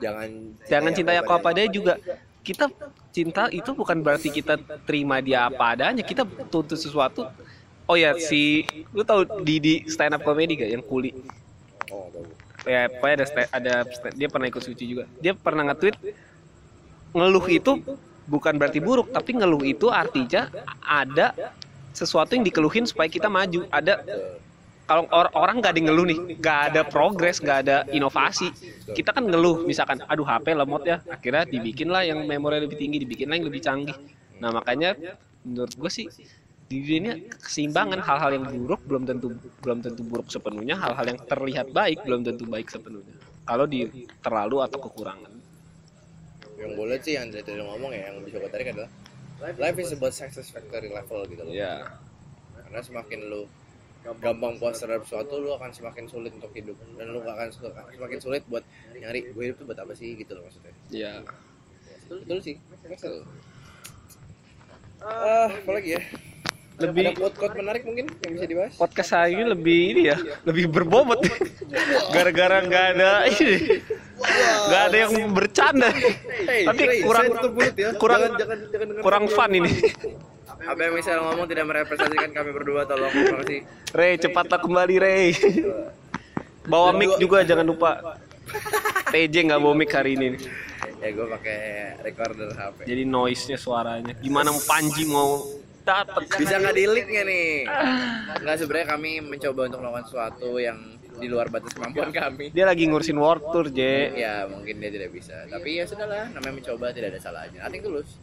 Jangan 0.01 0.29
jangan 0.65 0.91
cinta 0.91 1.11
aku 1.21 1.33
apa 1.33 1.47
adanya 1.53 1.71
juga. 1.71 1.93
Kita 2.45 2.69
cinta 3.09 3.49
itu 3.49 3.73
bukan 3.73 4.01
berarti 4.05 4.29
kita 4.29 4.57
terima 4.85 5.21
dia 5.21 5.45
apa 5.49 5.77
adanya. 5.77 6.01
Kita 6.01 6.25
tuntut 6.49 6.77
sesuatu. 6.77 7.29
Oh 7.85 7.93
ya 7.93 8.17
si 8.17 8.65
lu 8.97 9.05
tahu 9.05 9.45
di 9.45 9.61
di 9.61 9.73
stand 9.85 10.17
up 10.17 10.25
comedy 10.25 10.57
gak 10.57 10.73
yang 10.73 10.81
kuli. 10.81 11.13
Oh. 11.93 12.09
Ya 12.65 12.89
pokoknya 12.89 13.15
ada 13.23 13.25
ada 13.53 13.73
dia 14.13 14.27
pernah 14.27 14.47
ikut 14.49 14.63
suci 14.63 14.83
juga. 14.85 15.05
Dia 15.21 15.33
pernah 15.37 15.71
nge-tweet 15.71 15.95
ngeluh 17.15 17.45
itu 17.47 17.79
bukan 18.25 18.57
berarti 18.57 18.81
buruk 18.81 19.13
tapi 19.13 19.37
ngeluh 19.37 19.63
itu 19.63 19.87
artinya 19.87 20.51
ada 20.81 21.31
sesuatu 21.95 22.35
yang 22.35 22.43
dikeluhin 22.43 22.83
supaya 22.89 23.07
kita 23.07 23.31
maju. 23.31 23.63
Ada 23.71 24.03
kalau 24.85 25.09
or- 25.09 25.33
orang 25.33 25.63
nggak 25.63 25.73
ada 25.73 25.81
ngeluh 25.81 26.05
nih 26.05 26.19
nggak 26.37 26.59
ada 26.69 26.81
progres 26.85 27.41
nggak 27.41 27.59
ada 27.65 27.77
inovasi. 27.89 28.51
Kita 28.93 29.15
kan 29.15 29.25
ngeluh 29.25 29.65
misalkan 29.65 30.01
aduh 30.05 30.25
HP 30.25 30.53
lemot 30.53 30.83
ya. 30.85 31.01
Akhirnya 31.09 31.45
dibikin 31.47 31.89
lah 31.89 32.05
yang 32.05 32.21
memori 32.25 32.61
lebih 32.61 32.77
tinggi 32.77 33.01
dibikin 33.01 33.29
lah 33.31 33.39
yang 33.39 33.47
lebih 33.47 33.61
canggih. 33.63 33.97
Nah 34.41 34.51
makanya 34.51 34.93
menurut 35.45 35.73
gue 35.73 35.91
sih 35.93 36.05
di 36.65 36.77
dunia 36.81 37.13
ini 37.13 37.29
keseimbangan 37.29 38.01
hal-hal 38.01 38.31
yang 38.41 38.45
buruk 38.49 38.81
belum 38.89 39.03
tentu 39.05 39.27
belum 39.61 39.79
tentu 39.85 40.01
buruk 40.01 40.27
sepenuhnya 40.33 40.73
hal-hal 40.81 41.05
yang 41.05 41.19
terlihat 41.21 41.69
baik 41.69 42.01
belum 42.01 42.25
tentu 42.25 42.49
baik 42.49 42.67
sepenuhnya 42.73 43.13
kalau 43.45 43.69
di 43.69 43.85
terlalu 44.25 44.65
atau 44.65 44.81
kekurangan 44.81 45.29
Yang 46.55 46.71
boleh 46.79 46.97
sih 47.03 47.13
yang 47.19 47.29
dari 47.29 47.43
tadi 47.43 47.59
ngomong 47.59 47.91
ya, 47.91 48.09
yang 48.09 48.23
bisa 48.23 48.39
gue 48.39 48.47
tarik 48.47 48.71
adalah 48.71 48.89
life 49.59 49.77
is 49.77 49.91
about 49.91 50.15
satisfactory 50.15 50.87
level 50.87 51.27
gitu 51.27 51.43
loh. 51.43 51.51
ya 51.51 51.99
Karena 52.63 52.79
semakin 52.79 53.19
lu 53.27 53.43
gampang 54.23 54.55
puas 54.55 54.79
terhadap 54.79 55.03
sesuatu, 55.03 55.35
lu 55.41 55.51
akan 55.51 55.75
semakin 55.75 56.07
sulit 56.07 56.31
untuk 56.31 56.55
hidup 56.55 56.79
dan 56.95 57.11
lu 57.11 57.19
akan 57.19 57.51
semakin 57.91 58.19
sulit 58.23 58.47
buat 58.47 58.63
nyari 58.95 59.35
gue 59.35 59.43
hidup 59.51 59.59
tuh 59.59 59.65
buat 59.67 59.79
apa 59.83 59.93
sih 59.99 60.15
gitu 60.15 60.31
loh 60.31 60.47
maksudnya. 60.47 60.73
ya 60.89 61.13
Betul, 62.05 62.17
betul 62.23 62.39
sih. 62.39 62.55
Betul. 62.87 63.25
Ah, 65.03 65.49
apa 65.51 65.71
lagi 65.75 65.99
ya? 65.99 66.01
Lebih- 66.75 67.07
ada 67.07 67.15
quote-quote 67.15 67.55
menarik 67.55 67.81
mungkin 67.83 68.05
yang 68.19 68.31
bisa 68.35 68.45
dibahas? 68.45 68.71
podcast 68.75 69.09
hari 69.11 69.31
ini 69.33 69.43
lebih 69.47 69.79
ini 69.91 70.01
ya 70.05 70.17
lebih 70.43 70.67
berbobot 70.67 71.23
gara-gara 72.09 72.59
nggak 72.61 72.85
ada 72.93 73.11
ini 73.25 73.79
nggak 74.65 74.81
ada 74.83 74.97
yang 74.97 75.13
bercanda 75.29 75.87
tapi 76.65 76.83
kurang 77.01 77.25
saya 77.31 77.71
ya. 77.71 77.89
kurang 77.95 78.19
Jangan- 78.21 78.37
jangan- 78.37 78.59
jangan 78.67 78.87
dengar 78.89 79.01
kurang 79.01 79.25
fun 79.27 79.51
ini 79.53 79.71
Apa 80.57 80.81
yang 80.81 80.93
bisa 80.95 81.11
ngomong 81.15 81.45
tidak 81.45 81.65
merepresentasikan 81.67 82.31
kami 82.31 82.49
berdua, 82.49 82.81
tolong. 82.83 83.11
Terima 83.11 83.37
kasih. 83.39 83.59
Ray 83.91 84.17
cepatlah 84.17 84.57
kembali 84.57 84.95
Ray 84.97 85.25
bawa 86.65 86.89
mic 86.91 87.15
juga 87.15 87.39
jangan 87.39 87.61
lupa 87.63 88.17
TJ 89.07 89.45
nggak 89.45 89.59
bawa 89.59 89.73
mic 89.73 89.89
hari 89.89 90.17
ini 90.17 90.41
Ya 90.97 91.13
gue 91.13 91.27
pakai 91.27 91.57
recorder 92.01 92.49
HP. 92.49 92.77
jadi 92.83 93.03
noise 93.05 93.45
nya 93.45 93.55
suaranya 93.55 94.17
gimana 94.17 94.49
Panji 94.59 95.05
mau 95.05 95.45
dapat 95.85 96.25
Bisa 96.35 96.57
nggak 96.57 96.75
delete 96.75 97.09
nggak 97.13 97.25
nih? 97.29 97.49
Nggak 98.41 98.55
sebenarnya 98.59 98.87
kami 98.97 99.11
mencoba 99.21 99.61
untuk 99.69 99.79
melakukan 99.85 100.05
sesuatu 100.09 100.49
yang 100.57 100.77
di 101.15 101.27
luar 101.31 101.47
batas 101.47 101.71
kemampuan 101.71 102.11
kami. 102.11 102.51
dia 102.51 102.67
lagi 102.67 102.91
ngurusin 102.91 103.15
world 103.15 103.47
tour 103.55 103.71
J 103.71 103.79
Ya 104.19 104.49
mungkin 104.51 104.83
dia 104.83 104.91
tidak 104.91 105.15
bisa. 105.15 105.47
Tapi 105.47 105.79
ya 105.79 105.87
sudahlah, 105.87 106.27
namanya 106.35 106.59
mencoba 106.59 106.91
tidak 106.91 107.15
ada 107.15 107.19
salahnya. 107.23 107.63
Nothing 107.63 107.83
tulus. 107.87 108.19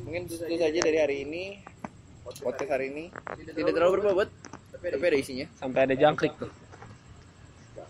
Mungkin 0.00 0.24
itu 0.24 0.56
saja 0.56 0.78
dari 0.80 0.98
hari 1.02 1.16
ini. 1.28 1.44
Podcast 2.22 2.70
hari 2.70 2.94
ini 2.94 3.04
tidak 3.50 3.74
terlalu 3.74 3.98
berbobot, 3.98 4.30
tapi 4.70 5.04
ada 5.10 5.18
isinya. 5.18 5.46
sampai 5.58 5.90
ada 5.90 5.94
jangkrik 5.98 6.38
tuh 6.38 6.46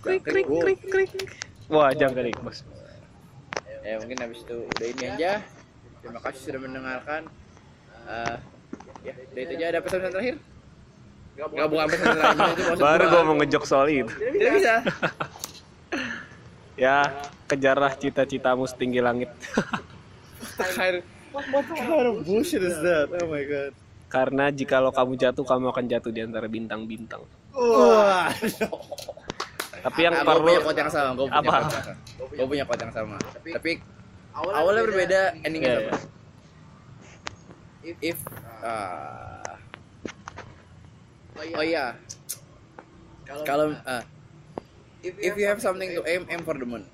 krik 0.03 0.23
krik 0.27 0.47
krik 0.51 0.81
krik 0.83 1.11
wah 1.71 1.95
jangkrik 1.95 2.35
bos 2.43 2.67
Ya 3.83 3.99
mungkin 3.99 4.15
habis 4.23 4.47
itu 4.47 4.63
udah 4.63 4.87
ini 4.95 5.05
aja. 5.11 5.43
Terima 6.07 6.23
kasih 6.23 6.55
sudah 6.55 6.61
mendengarkan. 6.63 7.27
Eh, 8.07 8.37
ya, 9.03 9.13
udah 9.15 9.43
itu 9.43 9.55
aja. 9.55 9.65
Ada 9.69 9.79
pesan-pesan 9.81 10.13
terakhir? 10.13 10.37
Gak 11.33 11.49
bukan 11.69 11.87
pesan 11.89 12.07
terakhir 12.13 12.49
itu 12.53 12.63
baru 12.77 13.05
gua. 13.05 13.13
gua 13.13 13.23
mau 13.25 13.35
ngejok 13.41 13.65
soal 13.65 13.87
itu 13.89 14.13
Tidak 14.13 14.51
bisa. 14.53 14.75
ya 16.83 16.97
kejarlah 17.47 17.93
cita-citamu 17.95 18.65
setinggi 18.65 19.01
langit 19.01 19.29
what 21.33 21.65
kind 21.69 22.07
of 22.09 22.25
bullshit 22.25 22.61
is 22.61 22.77
that? 22.81 23.09
Oh 23.13 23.29
my 23.29 23.45
god. 23.45 23.73
karena 24.09 24.49
jikalau 24.49 24.93
kamu 24.93 25.17
jatuh 25.17 25.41
kamu 25.41 25.69
akan 25.69 25.85
jatuh 25.87 26.09
di 26.09 26.21
antara 26.21 26.45
bintang-bintang 26.45 27.25
Wah. 27.53 28.29
tapi 29.83 30.01
yang 30.01 30.15
Gue 30.15 30.25
perlu 30.25 30.53
punya 30.61 30.79
yang 30.79 30.93
sama. 30.93 31.11
Gue 31.13 31.27
punya 31.29 31.41
Apa? 31.41 31.53
quote 31.53 31.73
yang 31.73 31.85
sama. 31.85 31.97
Gue 32.29 32.47
punya 32.47 32.65
quote 32.65 32.83
yang 32.83 32.93
sama. 32.93 33.17
Tapi 33.43 33.71
awalnya 34.33 34.83
berbeda, 34.85 35.21
endingnya 35.43 35.69
Iya, 35.69 35.81
sama. 35.83 36.01
If 38.01 38.19
ah, 38.63 39.59
oh 41.37 41.65
iya, 41.65 41.99
kalau 43.47 43.75
ah, 43.85 44.03
if 45.03 45.35
you 45.35 45.47
have 45.47 45.59
something 45.59 45.91
to 45.93 46.03
aim, 46.07 46.25
aim 46.31 46.43
for 46.47 46.55
the 46.55 46.67
moon. 46.67 46.87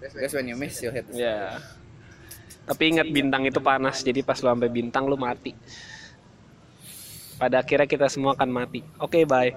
Guys 0.00 0.36
when 0.36 0.48
you 0.48 0.56
miss, 0.56 0.84
you'll 0.84 0.92
hit 0.92 1.08
the 1.08 1.16
ya 1.16 1.56
tapi 2.64 2.96
ingat 2.96 3.12
bintang 3.12 3.44
itu 3.44 3.60
panas 3.60 4.00
jadi 4.00 4.24
pas 4.24 4.40
lu 4.40 4.48
sampai 4.48 4.72
bintang 4.72 5.04
lu 5.04 5.20
mati. 5.20 5.52
Pada 7.36 7.60
akhirnya 7.60 7.84
kita 7.84 8.08
semua 8.08 8.32
akan 8.32 8.48
mati. 8.48 8.80
Oke 8.96 9.28
bye 9.28 9.52